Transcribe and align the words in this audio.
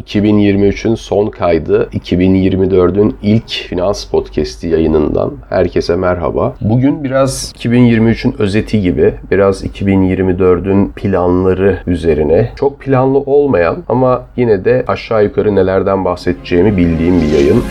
2023'ün 0.00 0.94
son 0.94 1.26
kaydı 1.26 1.88
2024'ün 1.92 3.16
ilk 3.22 3.50
finans 3.50 4.04
podcast'i 4.04 4.68
yayınından 4.68 5.32
herkese 5.48 5.96
merhaba. 5.96 6.54
Bugün 6.60 7.04
biraz 7.04 7.52
2023'ün 7.58 8.34
özeti 8.38 8.80
gibi 8.80 9.14
biraz 9.30 9.64
2024'ün 9.64 10.88
planları 10.88 11.78
üzerine 11.86 12.52
çok 12.56 12.80
planlı 12.80 13.18
olmayan 13.18 13.76
ama 13.88 14.22
yine 14.36 14.64
de 14.64 14.84
aşağı 14.86 15.24
yukarı 15.24 15.54
nelerden 15.54 16.04
bahsedeceğimi 16.04 16.76
bildiğim 16.76 17.20
bir 17.22 17.28
yayın. 17.28 17.62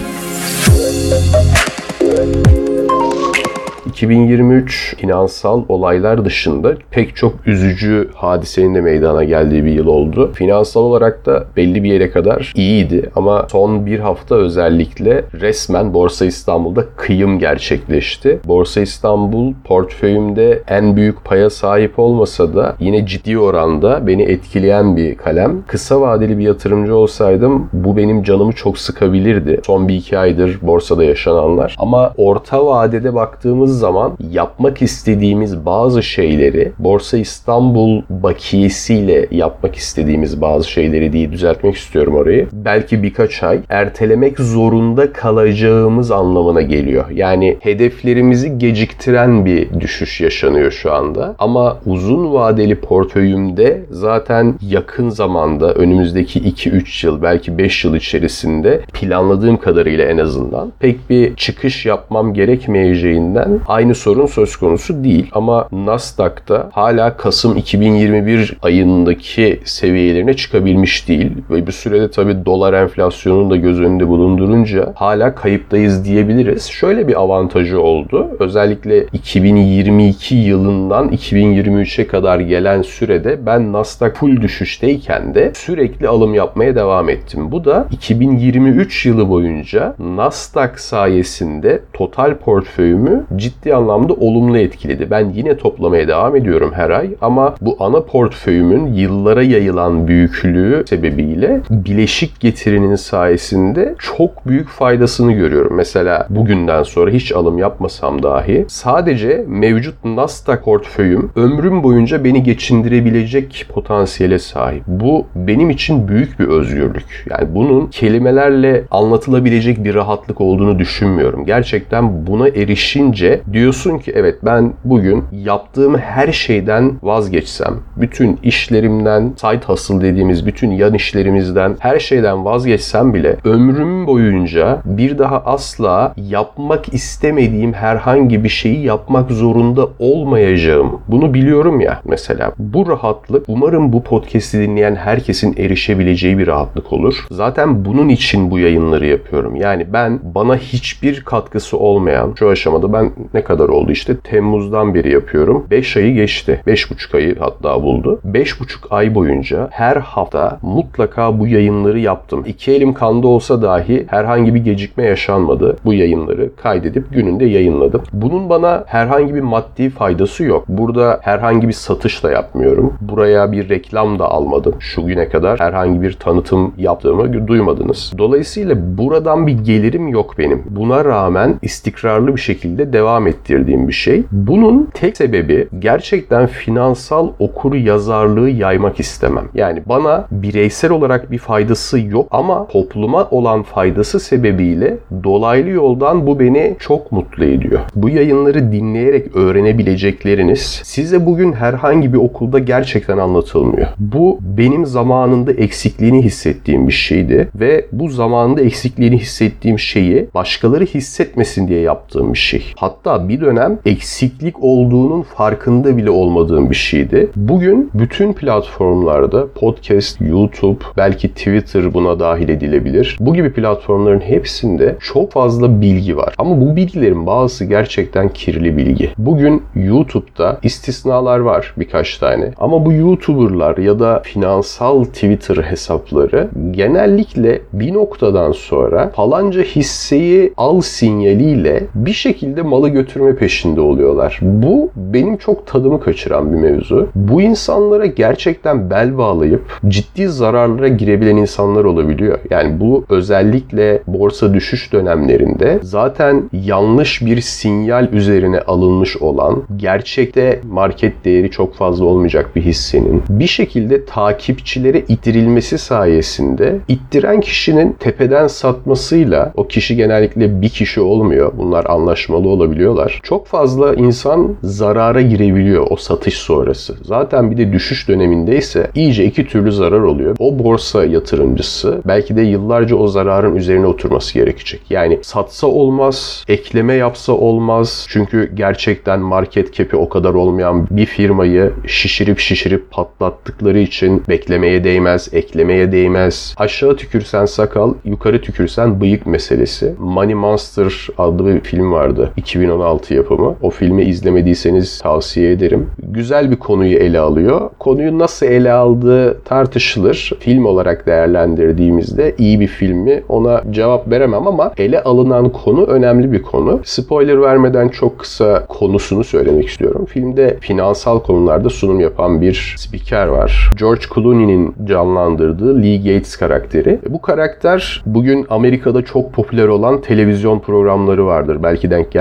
2023 4.00 4.96
finansal 4.98 5.64
olaylar 5.70 6.26
dışında 6.26 6.74
pek 6.92 7.16
çok 7.16 7.34
üzücü 7.46 8.10
hadisenin 8.16 8.76
de 8.76 8.82
meydana 8.82 9.24
geldiği 9.24 9.66
bir 9.66 9.72
yıl 9.72 9.88
oldu. 9.88 10.32
Finansal 10.34 10.82
olarak 10.82 11.26
da 11.26 11.46
belli 11.58 11.84
bir 11.84 11.94
yere 11.94 12.12
kadar 12.12 12.54
iyiydi 12.56 13.10
ama 13.16 13.48
son 13.52 13.86
bir 13.86 14.00
hafta 14.00 14.36
özellikle 14.36 15.24
resmen 15.34 15.94
Borsa 15.94 16.26
İstanbul'da 16.26 16.86
kıyım 16.96 17.40
gerçekleşti. 17.40 18.40
Borsa 18.46 18.82
İstanbul 18.82 19.54
portföyümde 19.64 20.64
en 20.68 20.96
büyük 20.96 21.26
paya 21.26 21.50
sahip 21.50 22.00
olmasa 22.00 22.56
da 22.56 22.76
yine 22.80 23.06
ciddi 23.06 23.40
oranda 23.40 24.08
beni 24.08 24.24
etkileyen 24.24 24.98
bir 24.98 25.16
kalem. 25.16 25.64
Kısa 25.68 26.02
vadeli 26.02 26.38
bir 26.38 26.44
yatırımcı 26.44 26.96
olsaydım 26.96 27.70
bu 27.74 27.98
benim 27.98 28.24
canımı 28.24 28.54
çok 28.54 28.78
sıkabilirdi. 28.78 29.60
Son 29.66 29.88
bir 29.88 29.96
iki 29.96 30.18
aydır 30.18 30.60
borsada 30.62 31.04
yaşananlar. 31.04 31.76
Ama 31.80 32.14
orta 32.18 32.66
vadede 32.66 33.16
baktığımız 33.16 33.80
zaman 33.80 33.89
zaman 33.90 34.18
yapmak 34.32 34.82
istediğimiz 34.82 35.66
bazı 35.66 36.04
şeyleri 36.04 36.72
Borsa 36.80 37.18
İstanbul 37.18 38.02
bakiyesiyle 38.10 39.28
yapmak 39.32 39.76
istediğimiz 39.76 40.42
bazı 40.42 40.70
şeyleri 40.70 41.14
diye 41.14 41.32
düzeltmek 41.32 41.76
istiyorum 41.76 42.16
orayı. 42.16 42.48
Belki 42.54 43.04
birkaç 43.04 43.44
ay 43.44 43.60
ertelemek 43.70 44.40
zorunda 44.40 45.14
kalacağımız 45.14 46.12
anlamına 46.12 46.62
geliyor. 46.62 47.10
Yani 47.10 47.58
hedeflerimizi 47.60 48.58
geciktiren 48.58 49.46
bir 49.46 49.80
düşüş 49.80 50.22
yaşanıyor 50.22 50.72
şu 50.72 50.94
anda. 50.94 51.36
Ama 51.40 51.78
uzun 51.86 52.34
vadeli 52.34 52.76
portföyümde 52.76 53.82
zaten 53.90 54.56
yakın 54.62 55.10
zamanda 55.10 55.74
önümüzdeki 55.74 56.40
2-3 56.40 57.06
yıl 57.06 57.22
belki 57.22 57.58
5 57.58 57.86
yıl 57.86 57.96
içerisinde 57.96 58.82
planladığım 58.94 59.58
kadarıyla 59.58 60.06
en 60.06 60.18
azından 60.18 60.72
pek 60.80 61.10
bir 61.10 61.36
çıkış 61.36 61.86
yapmam 61.86 62.34
gerekmeyeceğinden 62.34 63.60
aynı 63.80 63.96
sorun 63.96 64.26
söz 64.26 64.56
konusu 64.56 65.04
değil. 65.04 65.30
Ama 65.32 65.68
Nasdaq'ta 65.72 66.70
hala 66.72 67.18
Kasım 67.18 67.58
2021 67.58 68.58
ayındaki 68.62 69.60
seviyelerine 69.66 70.34
çıkabilmiş 70.34 71.08
değil. 71.08 71.32
Ve 71.50 71.68
bir 71.68 71.72
sürede 71.72 72.12
tabii 72.12 72.46
dolar 72.46 72.74
enflasyonunu 72.74 73.50
da 73.50 73.56
göz 73.56 73.80
önünde 73.80 74.08
bulundurunca 74.08 74.94
hala 74.96 75.36
kayıptayız 75.36 76.06
diyebiliriz. 76.06 76.66
Şöyle 76.66 77.08
bir 77.08 77.22
avantajı 77.22 77.82
oldu. 77.82 78.28
Özellikle 78.40 79.06
2022 79.14 80.36
yılından 80.36 81.10
2023'e 81.10 82.08
kadar 82.08 82.40
gelen 82.40 82.82
sürede 82.82 83.46
ben 83.46 83.74
Nasdaq 83.74 84.14
full 84.14 84.42
düşüşteyken 84.42 85.36
de 85.36 85.52
sürekli 85.56 86.08
alım 86.08 86.34
yapmaya 86.34 86.76
devam 86.76 87.10
ettim. 87.10 87.52
Bu 87.52 87.66
da 87.66 87.88
2023 87.92 89.06
yılı 89.06 89.30
boyunca 89.30 89.96
Nasdaq 90.00 90.72
sayesinde 90.78 91.82
total 91.94 92.36
portföyümü 92.36 93.26
ciddi 93.36 93.69
anlamda 93.74 94.14
olumlu 94.14 94.58
etkiledi. 94.58 95.08
Ben 95.12 95.30
yine 95.30 95.58
toplamaya 95.58 96.08
devam 96.08 96.36
ediyorum 96.36 96.72
her 96.76 96.90
ay 96.90 97.10
ama 97.22 97.56
bu 97.62 97.78
ana 97.80 98.04
portföyümün 98.04 98.94
yıllara 98.94 99.44
yayılan 99.44 100.08
büyüklüğü 100.08 100.84
sebebiyle 100.90 101.62
bileşik 101.70 102.40
getirinin 102.40 102.96
sayesinde 102.96 103.96
çok 104.00 104.48
büyük 104.48 104.68
faydasını 104.68 105.32
görüyorum. 105.32 105.76
Mesela 105.76 106.28
bugünden 106.30 106.84
sonra 106.84 107.12
hiç 107.12 107.32
alım 107.32 107.58
yapmasam 107.58 108.24
dahi 108.24 108.66
sadece 108.68 109.46
mevcut 109.48 110.06
Nasdaq 110.06 110.70
portföyüm 110.70 111.32
ömrüm 111.36 111.84
boyunca 111.84 112.24
beni 112.24 112.44
geçindirebilecek 112.44 113.66
potansiyele 113.74 114.40
sahip. 114.40 114.84
Bu 114.88 115.26
benim 115.36 115.70
için 115.70 116.08
büyük 116.08 116.40
bir 116.40 116.48
özgürlük. 116.48 117.26
Yani 117.30 117.56
bunun 117.56 117.88
kelimelerle 117.88 118.84
anlatılabilecek 118.92 119.84
bir 119.84 119.96
rahatlık 119.96 120.42
olduğunu 120.42 120.80
düşünmüyorum. 120.80 121.46
Gerçekten 121.46 122.28
buna 122.28 122.48
erişince 122.48 123.42
diyorsun 123.60 123.98
ki 123.98 124.12
evet 124.16 124.36
ben 124.46 124.74
bugün 124.84 125.24
yaptığım 125.32 125.98
her 125.98 126.32
şeyden 126.32 126.94
vazgeçsem, 127.04 127.74
bütün 127.98 128.40
işlerimden, 128.44 129.34
side 129.38 129.66
hustle 129.66 130.02
dediğimiz 130.02 130.46
bütün 130.46 130.72
yan 130.72 130.94
işlerimizden, 130.94 131.76
her 131.80 132.00
şeyden 132.00 132.46
vazgeçsem 132.46 133.14
bile 133.14 133.38
ömrüm 133.44 134.08
boyunca 134.08 134.82
bir 134.86 135.18
daha 135.18 135.38
asla 135.38 136.14
yapmak 136.18 136.94
istemediğim 136.94 137.74
herhangi 137.74 138.44
bir 138.44 138.50
şeyi 138.50 138.86
yapmak 138.86 139.32
zorunda 139.32 139.88
olmayacağım. 140.00 141.00
Bunu 141.08 141.34
biliyorum 141.34 141.82
ya 141.82 142.02
mesela. 142.06 142.52
Bu 142.58 142.90
rahatlık 142.90 143.46
umarım 143.48 143.94
bu 143.94 144.04
podcast'i 144.04 144.60
dinleyen 144.60 144.96
herkesin 144.96 145.56
erişebileceği 145.58 146.38
bir 146.38 146.48
rahatlık 146.48 146.94
olur. 146.94 147.28
Zaten 147.32 147.86
bunun 147.86 148.10
için 148.10 148.52
bu 148.52 148.60
yayınları 148.60 149.06
yapıyorum. 149.06 149.56
Yani 149.56 149.94
ben 149.94 150.20
bana 150.36 150.58
hiçbir 150.58 151.24
katkısı 151.24 151.78
olmayan 151.78 152.34
şu 152.40 152.50
aşamada 152.50 152.94
ben 152.94 153.12
ne 153.34 153.39
kadar 153.44 153.60
kadar 153.60 153.70
oldu 153.70 153.92
işte. 153.92 154.18
Temmuz'dan 154.18 154.94
beri 154.94 155.12
yapıyorum. 155.12 155.66
5 155.72 155.98
ayı 155.98 156.14
geçti. 156.14 156.62
5,5 156.68 157.18
ayı 157.18 157.40
hatta 157.40 157.84
buldu. 157.84 158.20
5,5 158.26 158.90
ay 158.90 159.16
boyunca 159.16 159.68
her 159.72 159.96
hafta 159.96 160.60
mutlaka 160.62 161.40
bu 161.40 161.48
yayınları 161.48 162.00
yaptım. 162.00 162.44
İki 162.48 162.72
elim 162.72 162.94
kanda 162.94 163.28
olsa 163.28 163.62
dahi 163.62 164.06
herhangi 164.08 164.56
bir 164.56 164.60
gecikme 164.60 165.04
yaşanmadı. 165.04 165.78
Bu 165.86 165.94
yayınları 165.94 166.56
kaydedip 166.56 167.14
gününde 167.14 167.46
yayınladım. 167.46 168.04
Bunun 168.14 168.50
bana 168.50 168.84
herhangi 168.88 169.36
bir 169.36 169.42
maddi 169.42 169.90
faydası 169.90 170.44
yok. 170.44 170.66
Burada 170.68 171.20
herhangi 171.22 171.68
bir 171.68 171.74
satış 171.74 172.24
da 172.24 172.32
yapmıyorum. 172.32 172.94
Buraya 173.02 173.52
bir 173.52 173.70
reklam 173.70 174.20
da 174.20 174.32
almadım. 174.32 174.76
Şu 174.80 175.06
güne 175.06 175.30
kadar 175.30 175.60
herhangi 175.60 176.02
bir 176.02 176.14
tanıtım 176.14 176.74
yaptığımı 176.78 177.48
duymadınız. 177.48 178.12
Dolayısıyla 178.18 178.98
buradan 178.98 179.48
bir 179.48 179.58
gelirim 179.58 180.08
yok 180.08 180.36
benim. 180.38 180.64
Buna 180.70 181.06
rağmen 181.06 181.56
istikrarlı 181.62 182.36
bir 182.36 182.42
şekilde 182.42 182.94
devam 182.94 183.28
ettirdiğim 183.30 183.88
bir 183.88 183.94
şey. 183.94 184.24
Bunun 184.32 184.90
tek 184.94 185.18
sebebi 185.18 185.68
gerçekten 185.80 186.48
finansal 186.48 187.30
okur 187.40 187.76
yazarlığı 187.76 188.50
yaymak 188.50 189.00
istemem. 189.00 189.46
Yani 189.54 189.82
bana 189.86 190.28
bireysel 190.32 190.92
olarak 190.92 191.32
bir 191.32 191.38
faydası 191.38 192.00
yok 192.00 192.28
ama 192.32 192.68
topluma 192.68 193.28
olan 193.32 193.64
faydası 193.64 194.20
sebebiyle 194.20 194.98
dolaylı 195.24 195.70
yoldan 195.70 196.28
bu 196.28 196.40
beni 196.40 196.76
çok 196.80 197.12
mutlu 197.12 197.46
ediyor. 197.46 197.80
Bu 197.96 198.10
yayınları 198.10 198.72
dinleyerek 198.72 199.36
öğrenebilecekleriniz 199.36 200.82
size 200.84 201.26
bugün 201.26 201.54
herhangi 201.54 202.14
bir 202.14 202.18
okulda 202.18 202.60
gerçekten 202.60 203.18
anlatılmıyor. 203.18 203.88
Bu 204.00 204.40
benim 204.42 204.86
zamanında 204.86 205.52
eksikliğini 205.52 206.22
hissettiğim 206.22 206.88
bir 206.88 206.94
şeydi 206.94 207.50
ve 207.56 207.86
bu 207.92 208.10
zamanında 208.10 208.62
eksikliğini 208.62 209.18
hissettiğim 209.18 209.80
şeyi 209.80 210.28
başkaları 210.34 210.86
hissetmesin 210.86 211.68
diye 211.68 211.82
yaptığım 211.82 212.34
bir 212.34 212.38
şey. 212.38 212.66
Hatta 212.76 213.19
bir 213.28 213.42
dönem 213.42 213.80
eksiklik 213.86 214.64
olduğunun 214.64 215.22
farkında 215.22 215.98
bile 215.98 216.10
olmadığım 216.10 216.70
bir 216.70 216.76
şeydi. 216.76 217.30
Bugün 217.36 217.92
bütün 217.94 218.34
platformlarda 218.34 219.48
podcast, 219.56 220.22
YouTube, 220.22 220.80
belki 220.98 221.28
Twitter 221.30 221.94
buna 221.94 222.20
dahil 222.20 222.50
edilebilir. 222.50 223.18
Bu 223.20 223.34
gibi 223.34 223.54
platformların 223.54 224.20
hepsinde 224.20 224.96
çok 225.00 225.32
fazla 225.32 225.82
bilgi 225.82 226.18
var. 226.18 226.34
Ama 226.38 226.62
bu 226.62 226.76
bilgilerin 226.76 227.26
bazısı 227.26 227.66
gerçekten 227.66 228.30
kirli 228.30 228.78
bilgi. 228.78 229.10
Bugün 229.18 229.64
YouTube'da 229.76 230.60
istisnalar 230.64 231.40
var 231.40 231.74
birkaç 231.78 232.18
tane. 232.18 232.52
Ama 232.58 232.86
bu 232.86 232.94
YouTuber'lar 232.94 233.78
ya 233.78 234.00
da 234.00 234.20
finansal 234.20 235.04
Twitter 235.04 235.56
hesapları 235.56 236.50
genellikle 236.72 237.62
bir 237.74 237.94
noktadan 237.94 238.52
sonra 238.52 239.10
falanca 239.16 239.62
hisseyi 239.62 240.54
al 240.58 240.82
sinyaliyle 240.82 241.84
bir 241.96 242.14
şekilde 242.14 242.62
malı 242.62 242.90
götürme 243.10 243.36
peşinde 243.36 243.82
oluyorlar. 243.82 244.40
Bu 244.42 244.90
benim 244.96 245.38
çok 245.38 245.68
tadımı 245.68 246.00
kaçıran 246.00 246.54
bir 246.54 246.58
mevzu. 246.58 247.08
Bu 247.16 247.42
insanlara 247.42 248.06
gerçekten 248.06 248.90
bel 248.90 249.18
bağlayıp 249.18 249.62
ciddi 249.88 250.28
zararlara 250.28 250.88
girebilen 250.88 251.38
insanlar 251.38 251.84
olabiliyor. 251.84 252.40
Yani 252.50 252.80
bu 252.80 253.06
özellikle 253.10 254.02
borsa 254.08 254.54
düşüş 254.54 254.94
dönemlerinde 254.94 255.80
zaten 255.82 256.50
yanlış 256.54 257.26
bir 257.26 257.42
sinyal 257.42 258.14
üzerine 258.14 258.60
alınmış 258.60 259.18
olan 259.18 259.64
gerçekte 259.78 260.60
market 260.72 261.26
değeri 261.26 261.52
çok 261.52 261.76
fazla 261.76 262.06
olmayacak 262.06 262.56
bir 262.56 262.62
hissenin 262.62 263.24
bir 263.30 263.48
şekilde 263.48 264.06
takipçilere 264.06 265.00
ittirilmesi 265.08 265.78
sayesinde 265.78 266.80
ittiren 266.88 267.42
kişinin 267.42 267.94
tepeden 268.00 268.48
satmasıyla 268.48 269.54
o 269.56 269.68
kişi 269.68 269.96
genellikle 269.96 270.62
bir 270.62 270.70
kişi 270.70 271.02
olmuyor. 271.02 271.52
Bunlar 271.58 271.86
anlaşmalı 271.86 272.50
olabiliyorlar 272.50 272.99
yapıyorlar. 273.00 273.20
Çok 273.24 273.48
fazla 273.48 273.96
insan 273.96 274.56
zarara 274.64 275.22
girebiliyor 275.22 275.88
o 275.90 275.96
satış 275.96 276.38
sonrası. 276.38 276.96
Zaten 277.04 277.52
bir 277.52 277.58
de 277.58 277.74
düşüş 277.74 278.08
dönemindeyse 278.08 278.92
iyice 278.96 279.26
iki 279.26 279.48
türlü 279.48 279.72
zarar 279.72 280.02
oluyor. 280.02 280.36
O 280.40 280.60
borsa 280.60 281.06
yatırımcısı 281.06 282.02
belki 282.06 282.36
de 282.36 282.42
yıllarca 282.42 282.96
o 282.96 283.08
zararın 283.08 283.56
üzerine 283.56 283.88
oturması 283.88 284.34
gerekecek. 284.34 284.82
Yani 284.90 285.20
satsa 285.22 285.68
olmaz, 285.68 286.44
ekleme 286.48 286.94
yapsa 286.94 287.34
olmaz. 287.34 288.06
Çünkü 288.10 288.52
gerçekten 288.56 289.20
market 289.20 289.74
cap'i 289.74 289.96
o 289.96 290.10
kadar 290.10 290.34
olmayan 290.34 290.88
bir 290.92 291.06
firmayı 291.06 291.74
şişirip 291.88 292.40
şişirip 292.40 292.92
patlattıkları 292.92 293.80
için 293.80 294.24
beklemeye 294.30 294.84
değmez, 294.84 295.30
eklemeye 295.34 295.92
değmez. 295.92 296.56
Aşağı 296.58 296.96
tükürsen 296.96 297.46
sakal, 297.46 297.94
yukarı 298.06 298.42
tükürsen 298.42 299.02
bıyık 299.02 299.26
meselesi. 299.26 299.96
Money 300.00 300.36
Monster 300.36 301.08
adlı 301.18 301.46
bir 301.46 301.60
film 301.60 301.92
vardı. 301.92 302.32
2016 302.38 302.89
yapımı. 303.16 303.56
O 303.62 303.70
filmi 303.70 304.04
izlemediyseniz 304.04 305.00
tavsiye 305.02 305.52
ederim. 305.52 305.90
Güzel 306.04 306.52
bir 306.52 306.56
konuyu 306.56 306.98
ele 306.98 307.20
alıyor. 307.20 307.70
Konuyu 307.80 308.20
nasıl 308.20 308.46
ele 308.46 308.72
aldığı 308.72 309.42
tartışılır. 309.42 310.32
Film 310.40 310.66
olarak 310.66 311.06
değerlendirdiğimizde 311.08 312.36
iyi 312.38 312.60
bir 312.60 312.68
filmi 312.68 313.24
ona 313.30 313.64
cevap 313.72 314.10
veremem 314.10 314.48
ama 314.48 314.72
ele 314.78 315.04
alınan 315.04 315.50
konu 315.50 315.84
önemli 315.84 316.32
bir 316.32 316.42
konu. 316.42 316.80
Spoiler 316.84 317.42
vermeden 317.42 317.88
çok 317.90 318.20
kısa 318.20 318.66
konusunu 318.66 319.24
söylemek 319.24 319.68
istiyorum. 319.68 320.06
Filmde 320.06 320.58
finansal 320.62 321.20
konularda 321.20 321.70
sunum 321.70 322.00
yapan 322.00 322.42
bir 322.42 322.76
spiker 322.78 323.28
var. 323.28 323.72
George 323.80 324.02
Clooney'nin 324.16 324.76
canlandırdığı 324.86 325.82
Lee 325.82 325.98
Gates 325.98 326.38
karakteri. 326.38 327.00
Bu 327.10 327.22
karakter 327.22 328.04
bugün 328.06 328.46
Amerika'da 328.50 329.02
çok 329.02 329.34
popüler 329.34 329.68
olan 329.68 330.02
televizyon 330.02 330.60
programları 330.60 331.26
vardır. 331.26 331.64
Belki 331.64 331.92
denk 331.92 332.12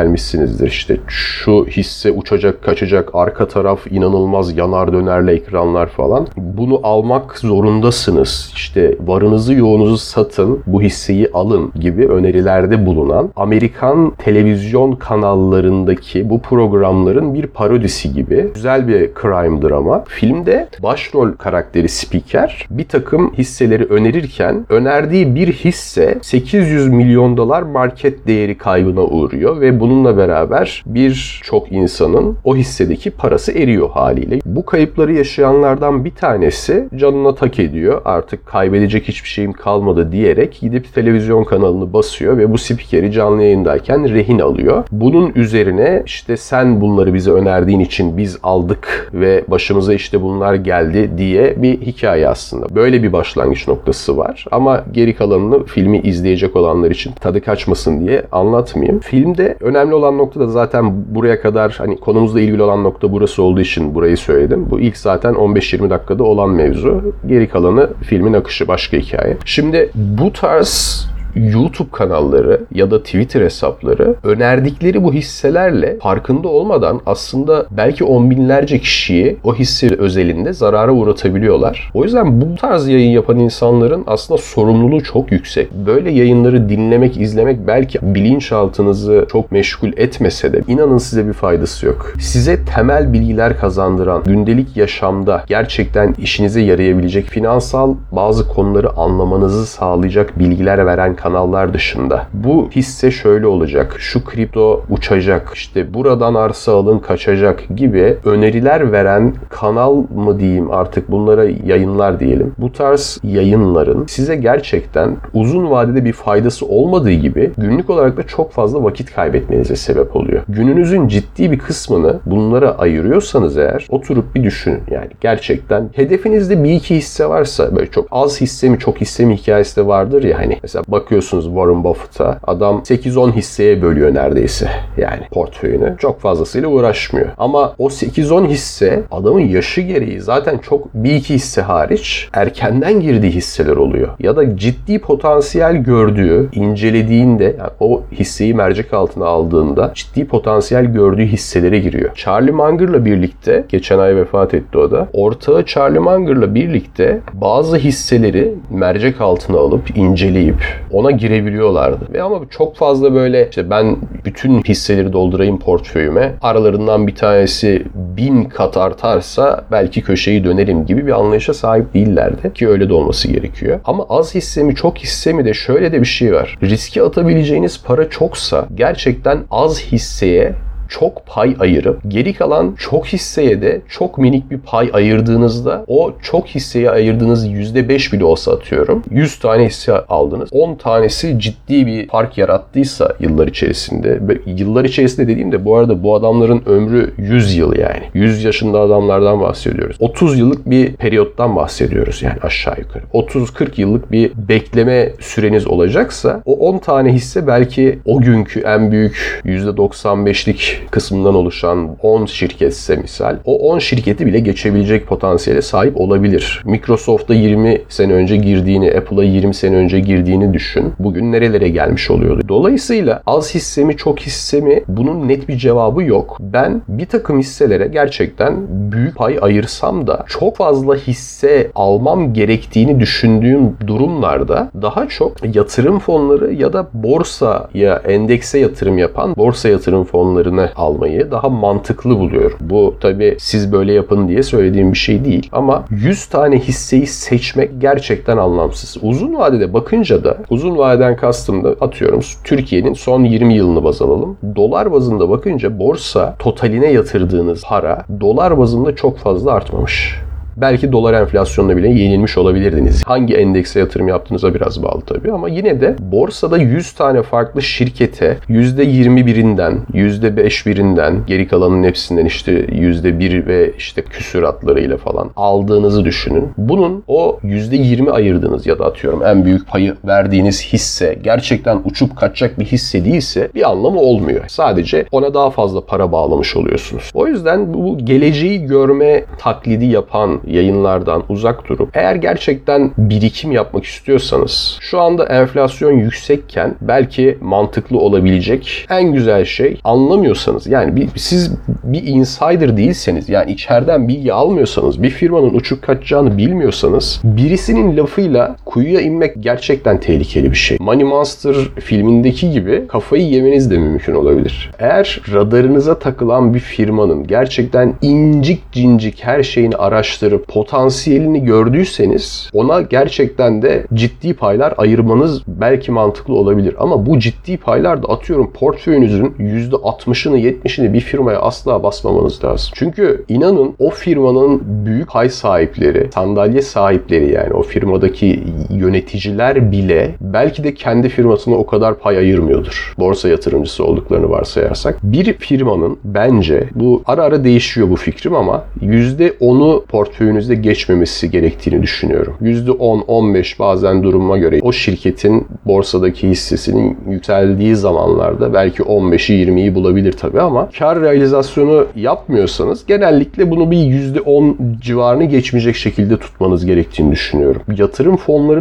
gelmişsinizdir. 0.58 0.66
İşte 0.66 0.96
şu 1.08 1.66
hisse 1.66 2.12
uçacak, 2.12 2.62
kaçacak, 2.62 3.10
arka 3.14 3.48
taraf 3.48 3.86
inanılmaz 3.92 4.56
yanar 4.56 4.92
dönerle 4.92 5.32
ekranlar 5.32 5.86
falan. 5.86 6.26
Bunu 6.36 6.80
almak 6.82 7.38
zorundasınız. 7.38 8.50
İşte 8.54 8.96
varınızı 9.00 9.54
yoğunuzu 9.54 9.96
satın, 9.98 10.62
bu 10.66 10.82
hisseyi 10.82 11.28
alın 11.34 11.72
gibi 11.80 12.06
önerilerde 12.06 12.86
bulunan 12.86 13.30
Amerikan 13.36 14.10
televizyon 14.10 14.92
kanallarındaki 14.92 16.30
bu 16.30 16.42
programların 16.42 17.34
bir 17.34 17.46
parodisi 17.46 18.12
gibi 18.12 18.50
güzel 18.54 18.88
bir 18.88 19.10
crime 19.22 19.62
drama. 19.62 20.04
Filmde 20.08 20.68
başrol 20.82 21.32
karakteri 21.32 21.88
spiker 21.88 22.66
bir 22.70 22.88
takım 22.88 23.32
hisseleri 23.34 23.84
önerirken 23.84 24.66
önerdiği 24.68 25.34
bir 25.34 25.52
hisse 25.52 26.18
800 26.22 26.88
milyon 26.88 27.36
dolar 27.36 27.62
market 27.62 28.26
değeri 28.26 28.58
kaybına 28.58 29.02
uğruyor 29.02 29.60
ve 29.60 29.80
bununla 29.80 30.16
beraber 30.16 30.47
birçok 30.86 31.72
insanın 31.72 32.36
o 32.44 32.56
hissedeki 32.56 33.10
parası 33.10 33.52
eriyor 33.52 33.90
haliyle. 33.90 34.38
Bu 34.44 34.64
kayıpları 34.66 35.12
yaşayanlardan 35.12 36.04
bir 36.04 36.14
tanesi 36.14 36.88
canına 36.96 37.34
tak 37.34 37.58
ediyor. 37.58 38.02
Artık 38.04 38.46
kaybedecek 38.46 39.08
hiçbir 39.08 39.28
şeyim 39.28 39.52
kalmadı 39.52 40.12
diyerek 40.12 40.58
gidip 40.60 40.94
televizyon 40.94 41.44
kanalını 41.44 41.92
basıyor 41.92 42.38
ve 42.38 42.52
bu 42.52 42.58
spikeri 42.58 43.12
canlı 43.12 43.42
yayındayken 43.42 44.14
rehin 44.14 44.38
alıyor. 44.38 44.84
Bunun 44.92 45.32
üzerine 45.34 46.02
işte 46.06 46.36
sen 46.36 46.80
bunları 46.80 47.14
bize 47.14 47.30
önerdiğin 47.30 47.80
için 47.80 48.16
biz 48.16 48.38
aldık 48.42 49.10
ve 49.14 49.44
başımıza 49.48 49.94
işte 49.94 50.22
bunlar 50.22 50.54
geldi 50.54 51.10
diye 51.18 51.62
bir 51.62 51.80
hikaye 51.80 52.28
aslında. 52.28 52.74
Böyle 52.74 53.02
bir 53.02 53.12
başlangıç 53.12 53.68
noktası 53.68 54.16
var 54.16 54.44
ama 54.50 54.84
geri 54.92 55.14
kalanını 55.14 55.64
filmi 55.64 55.98
izleyecek 55.98 56.56
olanlar 56.56 56.90
için 56.90 57.12
tadı 57.12 57.40
kaçmasın 57.40 58.06
diye 58.06 58.24
anlatmayayım. 58.32 59.00
Filmde 59.00 59.56
önemli 59.60 59.94
olan 59.94 60.18
nokta 60.18 60.37
da 60.38 60.46
zaten 60.46 61.04
buraya 61.14 61.40
kadar 61.40 61.74
hani 61.78 61.96
konumuzla 61.96 62.40
ilgili 62.40 62.62
olan 62.62 62.84
nokta 62.84 63.12
burası 63.12 63.42
olduğu 63.42 63.60
için 63.60 63.94
burayı 63.94 64.16
söyledim. 64.16 64.66
Bu 64.70 64.80
ilk 64.80 64.96
zaten 64.96 65.34
15-20 65.34 65.90
dakikada 65.90 66.24
olan 66.24 66.50
mevzu. 66.50 67.02
Geri 67.26 67.48
kalanı 67.48 67.90
filmin 68.02 68.32
akışı 68.32 68.68
başka 68.68 68.96
hikaye. 68.96 69.36
Şimdi 69.44 69.90
bu 69.94 70.32
tarz 70.32 71.06
YouTube 71.36 71.88
kanalları 71.92 72.60
ya 72.74 72.90
da 72.90 73.02
Twitter 73.02 73.40
hesapları 73.40 74.14
önerdikleri 74.22 75.04
bu 75.04 75.12
hisselerle 75.12 75.98
farkında 75.98 76.48
olmadan 76.48 77.00
aslında 77.06 77.66
belki 77.70 78.04
on 78.04 78.30
binlerce 78.30 78.78
kişiyi 78.78 79.36
o 79.44 79.54
hisse 79.54 79.96
özelinde 79.98 80.52
zarara 80.52 80.92
uğratabiliyorlar. 80.92 81.90
O 81.94 82.04
yüzden 82.04 82.40
bu 82.40 82.56
tarz 82.56 82.88
yayın 82.88 83.10
yapan 83.10 83.38
insanların 83.38 84.04
aslında 84.06 84.38
sorumluluğu 84.38 85.02
çok 85.02 85.32
yüksek. 85.32 85.72
Böyle 85.86 86.10
yayınları 86.10 86.68
dinlemek, 86.68 87.20
izlemek 87.20 87.66
belki 87.66 87.98
bilinçaltınızı 88.02 89.26
çok 89.32 89.52
meşgul 89.52 89.92
etmese 89.96 90.52
de 90.52 90.60
inanın 90.68 90.98
size 90.98 91.28
bir 91.28 91.32
faydası 91.32 91.86
yok. 91.86 92.12
Size 92.20 92.64
temel 92.64 93.12
bilgiler 93.12 93.58
kazandıran, 93.58 94.22
gündelik 94.24 94.76
yaşamda 94.76 95.44
gerçekten 95.46 96.14
işinize 96.18 96.60
yarayabilecek 96.60 97.26
finansal 97.26 97.94
bazı 98.12 98.48
konuları 98.48 98.90
anlamanızı 98.90 99.66
sağlayacak 99.66 100.38
bilgiler 100.38 100.86
veren 100.86 101.16
kanallar 101.22 101.74
dışında 101.74 102.26
bu 102.32 102.68
hisse 102.70 103.10
şöyle 103.10 103.46
olacak, 103.46 103.96
şu 103.98 104.24
kripto 104.24 104.84
uçacak, 104.90 105.50
işte 105.54 105.94
buradan 105.94 106.34
arsa 106.34 106.72
alın 106.72 106.98
kaçacak 106.98 107.64
gibi 107.76 108.16
öneriler 108.24 108.92
veren 108.92 109.34
kanal 109.48 109.94
mı 109.94 110.40
diyeyim 110.40 110.70
artık 110.70 111.10
bunlara 111.10 111.44
yayınlar 111.44 112.20
diyelim. 112.20 112.54
Bu 112.58 112.72
tarz 112.72 113.20
yayınların 113.22 114.06
size 114.06 114.36
gerçekten 114.36 115.16
uzun 115.34 115.70
vadede 115.70 116.04
bir 116.04 116.12
faydası 116.12 116.66
olmadığı 116.66 117.10
gibi 117.10 117.50
günlük 117.58 117.90
olarak 117.90 118.16
da 118.16 118.22
çok 118.22 118.52
fazla 118.52 118.84
vakit 118.84 119.14
kaybetmenize 119.14 119.76
sebep 119.76 120.16
oluyor. 120.16 120.42
Gününüzün 120.48 121.08
ciddi 121.08 121.50
bir 121.50 121.58
kısmını 121.58 122.20
bunlara 122.26 122.78
ayırıyorsanız 122.78 123.58
eğer 123.58 123.86
oturup 123.88 124.34
bir 124.34 124.44
düşünün. 124.44 124.80
Yani 124.90 125.08
gerçekten 125.20 125.90
hedefinizde 125.92 126.64
bir 126.64 126.70
iki 126.70 126.96
hisse 126.96 127.28
varsa 127.28 127.76
böyle 127.76 127.90
çok 127.90 128.08
az 128.10 128.40
hisse 128.40 128.68
mi 128.68 128.78
çok 128.78 129.00
hisse 129.00 129.24
mi 129.24 129.36
hikayesi 129.36 129.76
de 129.76 129.86
vardır 129.86 130.22
ya 130.22 130.38
hani 130.38 130.58
mesela 130.62 130.82
bakıyorsunuz 131.08 131.44
Warren 131.44 131.84
Buffett'a 131.84 132.38
adam 132.46 132.76
8-10 132.76 133.32
hisseye 133.32 133.82
bölüyor 133.82 134.14
neredeyse 134.14 134.70
yani 134.96 135.20
portföyünü. 135.30 135.96
Çok 135.98 136.20
fazlasıyla 136.20 136.68
uğraşmıyor. 136.68 137.28
Ama 137.38 137.74
o 137.78 137.88
8-10 137.88 138.46
hisse 138.46 139.02
adamın 139.10 139.40
yaşı 139.40 139.80
gereği 139.80 140.20
zaten 140.20 140.58
çok 140.58 140.94
bir 140.94 141.14
iki 141.14 141.34
hisse 141.34 141.62
hariç 141.62 142.28
erkenden 142.32 143.00
girdiği 143.00 143.30
hisseler 143.30 143.76
oluyor. 143.76 144.08
Ya 144.18 144.36
da 144.36 144.56
ciddi 144.56 144.98
potansiyel 144.98 145.76
gördüğü, 145.76 146.48
incelediğinde 146.52 147.44
yani 147.44 147.70
o 147.80 148.02
hisseyi 148.12 148.54
mercek 148.54 148.94
altına 148.94 149.26
aldığında 149.26 149.92
ciddi 149.94 150.26
potansiyel 150.26 150.84
gördüğü 150.84 151.26
hisselere 151.26 151.78
giriyor. 151.78 152.10
Charlie 152.14 152.52
Munger'la 152.52 153.04
birlikte 153.04 153.64
geçen 153.68 153.98
ay 153.98 154.16
vefat 154.16 154.54
etti 154.54 154.78
o 154.78 154.90
da. 154.90 155.08
Ortağı 155.12 155.64
Charlie 155.64 155.98
Munger'la 155.98 156.54
birlikte 156.54 157.20
bazı 157.32 157.76
hisseleri 157.76 158.54
mercek 158.70 159.20
altına 159.20 159.58
alıp 159.58 159.96
inceleyip 159.96 160.88
ona 160.98 161.10
girebiliyorlardı. 161.10 162.12
Ve 162.12 162.22
ama 162.22 162.40
çok 162.50 162.76
fazla 162.76 163.14
böyle 163.14 163.48
işte 163.48 163.70
ben 163.70 163.96
bütün 164.24 164.62
hisseleri 164.62 165.12
doldurayım 165.12 165.58
portföyüme. 165.58 166.34
Aralarından 166.42 167.06
bir 167.06 167.14
tanesi 167.14 167.84
bin 167.94 168.44
kat 168.44 168.76
artarsa 168.76 169.64
belki 169.72 170.02
köşeyi 170.02 170.44
dönerim 170.44 170.86
gibi 170.86 171.06
bir 171.06 171.12
anlayışa 171.12 171.54
sahip 171.54 171.94
değillerdi. 171.94 172.52
Ki 172.54 172.68
öyle 172.68 172.88
de 172.88 172.92
olması 172.94 173.28
gerekiyor. 173.28 173.80
Ama 173.84 174.06
az 174.08 174.34
hisse 174.34 174.62
mi 174.62 174.74
çok 174.74 174.98
hisse 174.98 175.32
mi 175.32 175.44
de 175.44 175.54
şöyle 175.54 175.92
de 175.92 176.00
bir 176.00 176.06
şey 176.06 176.32
var. 176.32 176.58
Riske 176.62 177.02
atabileceğiniz 177.02 177.82
para 177.84 178.10
çoksa 178.10 178.66
gerçekten 178.74 179.38
az 179.50 179.82
hisseye 179.82 180.54
çok 180.88 181.26
pay 181.26 181.56
ayırıp 181.60 182.00
geri 182.08 182.34
kalan 182.34 182.74
çok 182.78 183.06
hisseye 183.06 183.62
de 183.62 183.80
çok 183.88 184.18
minik 184.18 184.50
bir 184.50 184.58
pay 184.58 184.90
ayırdığınızda 184.92 185.84
o 185.86 186.12
çok 186.22 186.46
hisseye 186.46 186.90
ayırdığınız 186.90 187.48
%5 187.48 188.12
bile 188.12 188.24
olsa 188.24 188.52
atıyorum 188.52 189.02
100 189.10 189.38
tane 189.38 189.66
hisse 189.66 189.92
aldınız. 189.92 190.48
10 190.52 190.74
tanesi 190.74 191.40
ciddi 191.40 191.86
bir 191.86 192.08
fark 192.08 192.38
yarattıysa 192.38 193.14
yıllar 193.20 193.46
içerisinde 193.46 194.20
yıllar 194.46 194.84
içerisinde 194.84 195.28
dediğimde 195.28 195.64
bu 195.64 195.76
arada 195.76 196.02
bu 196.02 196.14
adamların 196.14 196.62
ömrü 196.66 197.14
100 197.18 197.56
yıl 197.56 197.76
yani. 197.76 198.02
100 198.14 198.44
yaşında 198.44 198.80
adamlardan 198.80 199.40
bahsediyoruz. 199.40 199.96
30 200.00 200.38
yıllık 200.38 200.70
bir 200.70 200.92
periyottan 200.92 201.56
bahsediyoruz 201.56 202.22
yani 202.22 202.38
aşağı 202.42 202.74
yukarı. 202.78 203.04
30-40 203.14 203.80
yıllık 203.80 204.12
bir 204.12 204.32
bekleme 204.48 205.12
süreniz 205.20 205.66
olacaksa 205.66 206.42
o 206.44 206.52
10 206.54 206.78
tane 206.78 207.12
hisse 207.12 207.46
belki 207.46 207.98
o 208.04 208.20
günkü 208.20 208.60
en 208.60 208.92
büyük 208.92 209.42
%95'lik 209.44 210.77
kısmından 210.90 211.34
oluşan 211.34 211.96
10 212.02 212.26
şirketse 212.26 212.96
misal 212.96 213.36
o 213.44 213.58
10 213.58 213.78
şirketi 213.78 214.26
bile 214.26 214.40
geçebilecek 214.40 215.06
potansiyele 215.06 215.62
sahip 215.62 216.00
olabilir. 216.00 216.62
Microsoft'a 216.64 217.34
20 217.34 217.82
sene 217.88 218.12
önce 218.12 218.36
girdiğini, 218.36 218.92
Apple'a 218.92 219.24
20 219.24 219.54
sene 219.54 219.76
önce 219.76 220.00
girdiğini 220.00 220.54
düşün. 220.54 220.92
Bugün 220.98 221.32
nerelere 221.32 221.68
gelmiş 221.68 222.10
oluyordu. 222.10 222.42
Dolayısıyla 222.48 223.22
az 223.26 223.54
hisse 223.54 223.84
mi 223.84 223.96
çok 223.96 224.20
hisse 224.20 224.60
mi 224.60 224.82
bunun 224.88 225.28
net 225.28 225.48
bir 225.48 225.56
cevabı 225.56 226.02
yok. 226.02 226.36
Ben 226.40 226.82
bir 226.88 227.06
takım 227.06 227.38
hisselere 227.38 227.86
gerçekten 227.86 228.66
büyük 228.68 229.16
pay 229.16 229.38
ayırsam 229.40 230.06
da 230.06 230.24
çok 230.26 230.56
fazla 230.56 230.94
hisse 230.94 231.70
almam 231.74 232.32
gerektiğini 232.32 233.00
düşündüğüm 233.00 233.76
durumlarda 233.86 234.70
daha 234.82 235.08
çok 235.08 235.56
yatırım 235.56 235.98
fonları 235.98 236.54
ya 236.54 236.72
da 236.72 236.88
borsaya 236.92 238.02
endekse 238.08 238.58
yatırım 238.58 238.98
yapan 238.98 239.36
borsa 239.36 239.68
yatırım 239.68 240.04
fonlarına 240.04 240.67
almayı 240.76 241.30
daha 241.30 241.48
mantıklı 241.48 242.18
buluyorum. 242.18 242.58
Bu 242.60 242.94
tabi 243.00 243.36
siz 243.38 243.72
böyle 243.72 243.92
yapın 243.92 244.28
diye 244.28 244.42
söylediğim 244.42 244.92
bir 244.92 244.98
şey 244.98 245.24
değil 245.24 245.48
ama 245.52 245.84
100 245.90 246.26
tane 246.26 246.58
hisseyi 246.58 247.06
seçmek 247.06 247.80
gerçekten 247.80 248.36
anlamsız. 248.36 248.96
Uzun 249.02 249.34
vadede 249.34 249.74
bakınca 249.74 250.24
da 250.24 250.36
uzun 250.50 250.78
vadeden 250.78 251.16
kastım 251.16 251.64
da 251.64 251.74
atıyorum 251.80 252.20
Türkiye'nin 252.44 252.94
son 252.94 253.24
20 253.24 253.54
yılını 253.54 253.84
baz 253.84 254.02
alalım. 254.02 254.36
Dolar 254.56 254.92
bazında 254.92 255.30
bakınca 255.30 255.78
borsa 255.78 256.36
totaline 256.38 256.92
yatırdığınız 256.92 257.62
para 257.64 258.04
dolar 258.20 258.58
bazında 258.58 258.96
çok 258.96 259.18
fazla 259.18 259.52
artmamış. 259.52 260.27
Belki 260.60 260.92
dolar 260.92 261.14
enflasyonuna 261.14 261.76
bile 261.76 261.88
yenilmiş 261.88 262.38
olabilirdiniz. 262.38 263.02
Hangi 263.06 263.34
endekse 263.34 263.80
yatırım 263.80 264.08
yaptığınıza 264.08 264.54
biraz 264.54 264.82
bağlı 264.82 265.00
tabii 265.00 265.32
ama 265.32 265.48
yine 265.48 265.80
de 265.80 265.96
borsada 265.98 266.58
100 266.58 266.92
tane 266.92 267.22
farklı 267.22 267.62
şirkete 267.62 268.36
%21'inden, 268.48 269.74
%5'birinden, 269.92 271.26
geri 271.26 271.48
kalanın 271.48 271.84
hepsinden 271.84 272.24
işte 272.24 272.52
%1 272.52 273.46
ve 273.46 273.72
işte 273.78 274.02
küsuratlarıyla 274.02 274.96
falan 274.96 275.30
aldığınızı 275.36 276.04
düşünün. 276.04 276.48
Bunun 276.56 277.04
o 277.08 277.38
%20 277.44 278.10
ayırdığınız 278.10 278.66
ya 278.66 278.78
da 278.78 278.84
atıyorum 278.84 279.22
en 279.22 279.44
büyük 279.44 279.68
payı 279.68 279.94
verdiğiniz 280.04 280.62
hisse 280.64 281.18
gerçekten 281.22 281.80
uçup 281.84 282.16
kaçacak 282.16 282.60
bir 282.60 282.64
hisse 282.64 283.04
değilse 283.04 283.48
bir 283.54 283.70
anlamı 283.70 284.00
olmuyor. 284.00 284.44
Sadece 284.48 285.06
ona 285.12 285.34
daha 285.34 285.50
fazla 285.50 285.86
para 285.86 286.12
bağlamış 286.12 286.56
oluyorsunuz. 286.56 287.10
O 287.14 287.26
yüzden 287.26 287.74
bu 287.74 287.98
geleceği 287.98 288.66
görme 288.66 289.24
taklidi 289.38 289.84
yapan 289.84 290.40
yayınlardan 290.48 291.22
uzak 291.28 291.68
durup 291.68 291.90
eğer 291.94 292.14
gerçekten 292.14 292.90
birikim 292.98 293.52
yapmak 293.52 293.84
istiyorsanız 293.84 294.78
şu 294.80 295.00
anda 295.00 295.26
enflasyon 295.26 295.92
yüksekken 295.92 296.74
belki 296.80 297.38
mantıklı 297.40 297.98
olabilecek 297.98 298.86
en 298.90 299.12
güzel 299.12 299.44
şey 299.44 299.80
anlamıyorsanız 299.84 300.66
yani 300.66 300.96
bir, 300.96 301.08
siz 301.16 301.54
bir 301.84 302.06
insider 302.06 302.76
değilseniz 302.76 303.28
yani 303.28 303.52
içeriden 303.52 304.08
bilgi 304.08 304.32
almıyorsanız 304.32 305.02
bir 305.02 305.10
firmanın 305.10 305.54
uçup 305.54 305.82
kaçacağını 305.82 306.38
bilmiyorsanız 306.38 307.20
birisinin 307.24 307.96
lafıyla 307.96 308.56
kuyuya 308.64 309.00
inmek 309.00 309.34
gerçekten 309.40 310.00
tehlikeli 310.00 310.50
bir 310.50 310.56
şey. 310.56 310.78
Money 310.80 311.04
Monster 311.04 311.54
filmindeki 311.80 312.50
gibi 312.50 312.86
kafayı 312.88 313.28
yemeniz 313.28 313.70
de 313.70 313.78
mümkün 313.78 314.14
olabilir. 314.14 314.70
Eğer 314.78 315.20
radarınıza 315.32 315.98
takılan 315.98 316.54
bir 316.54 316.60
firmanın 316.60 317.26
gerçekten 317.26 317.94
incik 318.02 318.72
cincik 318.72 319.24
her 319.24 319.42
şeyini 319.42 319.76
araştırıp 319.76 320.37
potansiyelini 320.38 321.44
gördüyseniz 321.44 322.50
ona 322.52 322.80
gerçekten 322.80 323.62
de 323.62 323.86
ciddi 323.94 324.34
paylar 324.34 324.74
ayırmanız 324.76 325.42
belki 325.46 325.92
mantıklı 325.92 326.34
olabilir. 326.34 326.74
Ama 326.78 327.06
bu 327.06 327.18
ciddi 327.18 327.56
paylar 327.56 328.02
da 328.02 328.08
atıyorum 328.08 328.52
portföyünüzün 328.52 329.34
%60'ını 329.38 330.38
70'ini 330.38 330.92
bir 330.92 331.00
firmaya 331.00 331.38
asla 331.38 331.82
basmamanız 331.82 332.44
lazım. 332.44 332.70
Çünkü 332.74 333.24
inanın 333.28 333.74
o 333.78 333.90
firmanın 333.90 334.62
büyük 334.64 335.08
pay 335.08 335.28
sahipleri, 335.28 336.10
sandalye 336.14 336.62
sahipleri 336.62 337.32
yani 337.32 337.52
o 337.52 337.62
firmadaki 337.62 338.42
yöneticiler 338.78 339.72
bile 339.72 340.14
belki 340.20 340.64
de 340.64 340.74
kendi 340.74 341.08
firmasına 341.08 341.54
o 341.54 341.66
kadar 341.66 341.98
pay 341.98 342.18
ayırmıyordur. 342.18 342.94
Borsa 342.98 343.28
yatırımcısı 343.28 343.84
olduklarını 343.84 344.30
varsayarsak. 344.30 344.98
Bir 345.02 345.32
firmanın 345.32 345.98
bence 346.04 346.64
bu 346.74 347.02
ara 347.06 347.22
ara 347.22 347.44
değişiyor 347.44 347.90
bu 347.90 347.96
fikrim 347.96 348.34
ama 348.34 348.64
%10'u 348.82 349.84
portföy 349.88 350.28
portföyünüzde 350.28 350.54
geçmemesi 350.54 351.30
gerektiğini 351.30 351.82
düşünüyorum. 351.82 352.34
%10-15 352.42 353.58
bazen 353.58 354.02
duruma 354.02 354.38
göre 354.38 354.58
o 354.62 354.72
şirketin 354.72 355.46
borsadaki 355.66 356.28
hissesinin 356.28 356.98
yükseldiği 357.08 357.76
zamanlarda 357.76 358.54
belki 358.54 358.82
15'i 358.82 359.46
20'yi 359.46 359.74
bulabilir 359.74 360.12
tabii 360.12 360.40
ama 360.40 360.68
kar 360.78 361.00
realizasyonu 361.00 361.86
yapmıyorsanız 361.96 362.86
genellikle 362.86 363.50
bunu 363.50 363.70
bir 363.70 363.76
%10 363.76 364.80
civarını 364.80 365.24
geçmeyecek 365.24 365.76
şekilde 365.76 366.16
tutmanız 366.16 366.66
gerektiğini 366.66 367.12
düşünüyorum. 367.12 367.62
Yatırım 367.76 368.16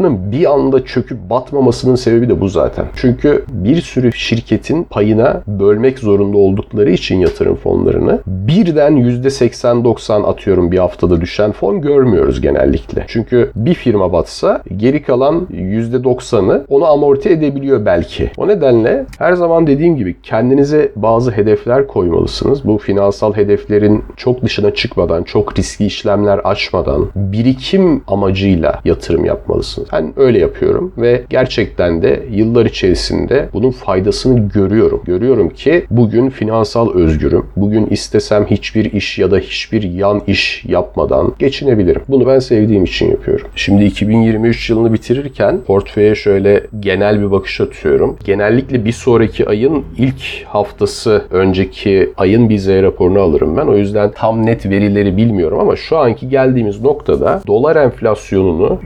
fonlarının 0.07 0.31
bir 0.31 0.53
anda 0.53 0.85
çöküp 0.85 1.29
batmamasının 1.29 1.95
sebebi 1.95 2.29
de 2.29 2.41
bu 2.41 2.47
zaten. 2.47 2.85
Çünkü 2.95 3.45
bir 3.49 3.81
sürü 3.81 4.13
şirketin 4.13 4.83
payına 4.83 5.41
bölmek 5.47 5.99
zorunda 5.99 6.37
oldukları 6.37 6.91
için 6.91 7.19
yatırım 7.19 7.55
fonlarını 7.55 8.19
birden 8.27 8.93
%80-90 8.97 10.23
atıyorum 10.25 10.71
bir 10.71 10.77
haftada 10.77 11.21
düşen 11.21 11.51
fon 11.51 11.81
görmüyoruz 11.81 12.41
genellikle. 12.41 13.05
Çünkü 13.07 13.51
bir 13.55 13.73
firma 13.73 14.13
batsa 14.13 14.63
geri 14.77 15.03
kalan 15.03 15.47
%90'ı 15.51 16.65
onu 16.69 16.85
amorti 16.85 17.29
edebiliyor 17.29 17.85
belki. 17.85 18.31
O 18.37 18.47
nedenle 18.47 19.05
her 19.19 19.33
zaman 19.33 19.67
dediğim 19.67 19.97
gibi 19.97 20.15
kendinize 20.23 20.91
bazı 20.95 21.31
hedefler 21.31 21.87
koymalısınız. 21.87 22.65
Bu 22.65 22.77
finansal 22.77 23.33
hedeflerin 23.33 24.03
çok 24.17 24.41
dışına 24.41 24.73
çıkmadan, 24.73 25.23
çok 25.23 25.59
riskli 25.59 25.85
işlemler 25.85 26.37
açmadan 26.37 27.05
birikim 27.15 28.03
amacıyla 28.07 28.79
yatırım 28.85 29.25
yapmalısınız. 29.25 29.89
Ben 29.97 30.13
öyle 30.17 30.39
yapıyorum 30.39 30.93
ve 30.97 31.23
gerçekten 31.29 32.01
de 32.01 32.23
yıllar 32.31 32.65
içerisinde 32.65 33.49
bunun 33.53 33.71
faydasını 33.71 34.49
görüyorum. 34.49 35.01
Görüyorum 35.05 35.49
ki 35.49 35.85
bugün 35.89 36.29
finansal 36.29 36.93
özgürüm. 36.93 37.45
Bugün 37.55 37.87
istesem 37.87 38.45
hiçbir 38.45 38.93
iş 38.93 39.19
ya 39.19 39.31
da 39.31 39.37
hiçbir 39.37 39.83
yan 39.83 40.21
iş 40.27 40.65
yapmadan 40.65 41.33
geçinebilirim. 41.39 42.01
Bunu 42.07 42.27
ben 42.27 42.39
sevdiğim 42.39 42.83
için 42.83 43.11
yapıyorum. 43.11 43.47
Şimdi 43.55 43.85
2023 43.85 44.69
yılını 44.69 44.93
bitirirken 44.93 45.61
portföye 45.67 46.15
şöyle 46.15 46.63
genel 46.79 47.21
bir 47.21 47.31
bakış 47.31 47.61
atıyorum. 47.61 48.17
Genellikle 48.25 48.85
bir 48.85 48.91
sonraki 48.91 49.49
ayın 49.49 49.83
ilk 49.97 50.45
haftası 50.45 51.23
önceki 51.31 52.13
ayın 52.17 52.49
bir 52.49 52.57
Z 52.57 52.67
raporunu 52.67 53.19
alırım 53.19 53.57
ben. 53.57 53.67
O 53.67 53.77
yüzden 53.77 54.11
tam 54.11 54.45
net 54.45 54.65
verileri 54.65 55.17
bilmiyorum 55.17 55.59
ama 55.59 55.75
şu 55.75 55.97
anki 55.97 56.29
geldiğimiz 56.29 56.81
noktada 56.81 57.41
dolar 57.47 57.75
enflasyonunu 57.75 58.79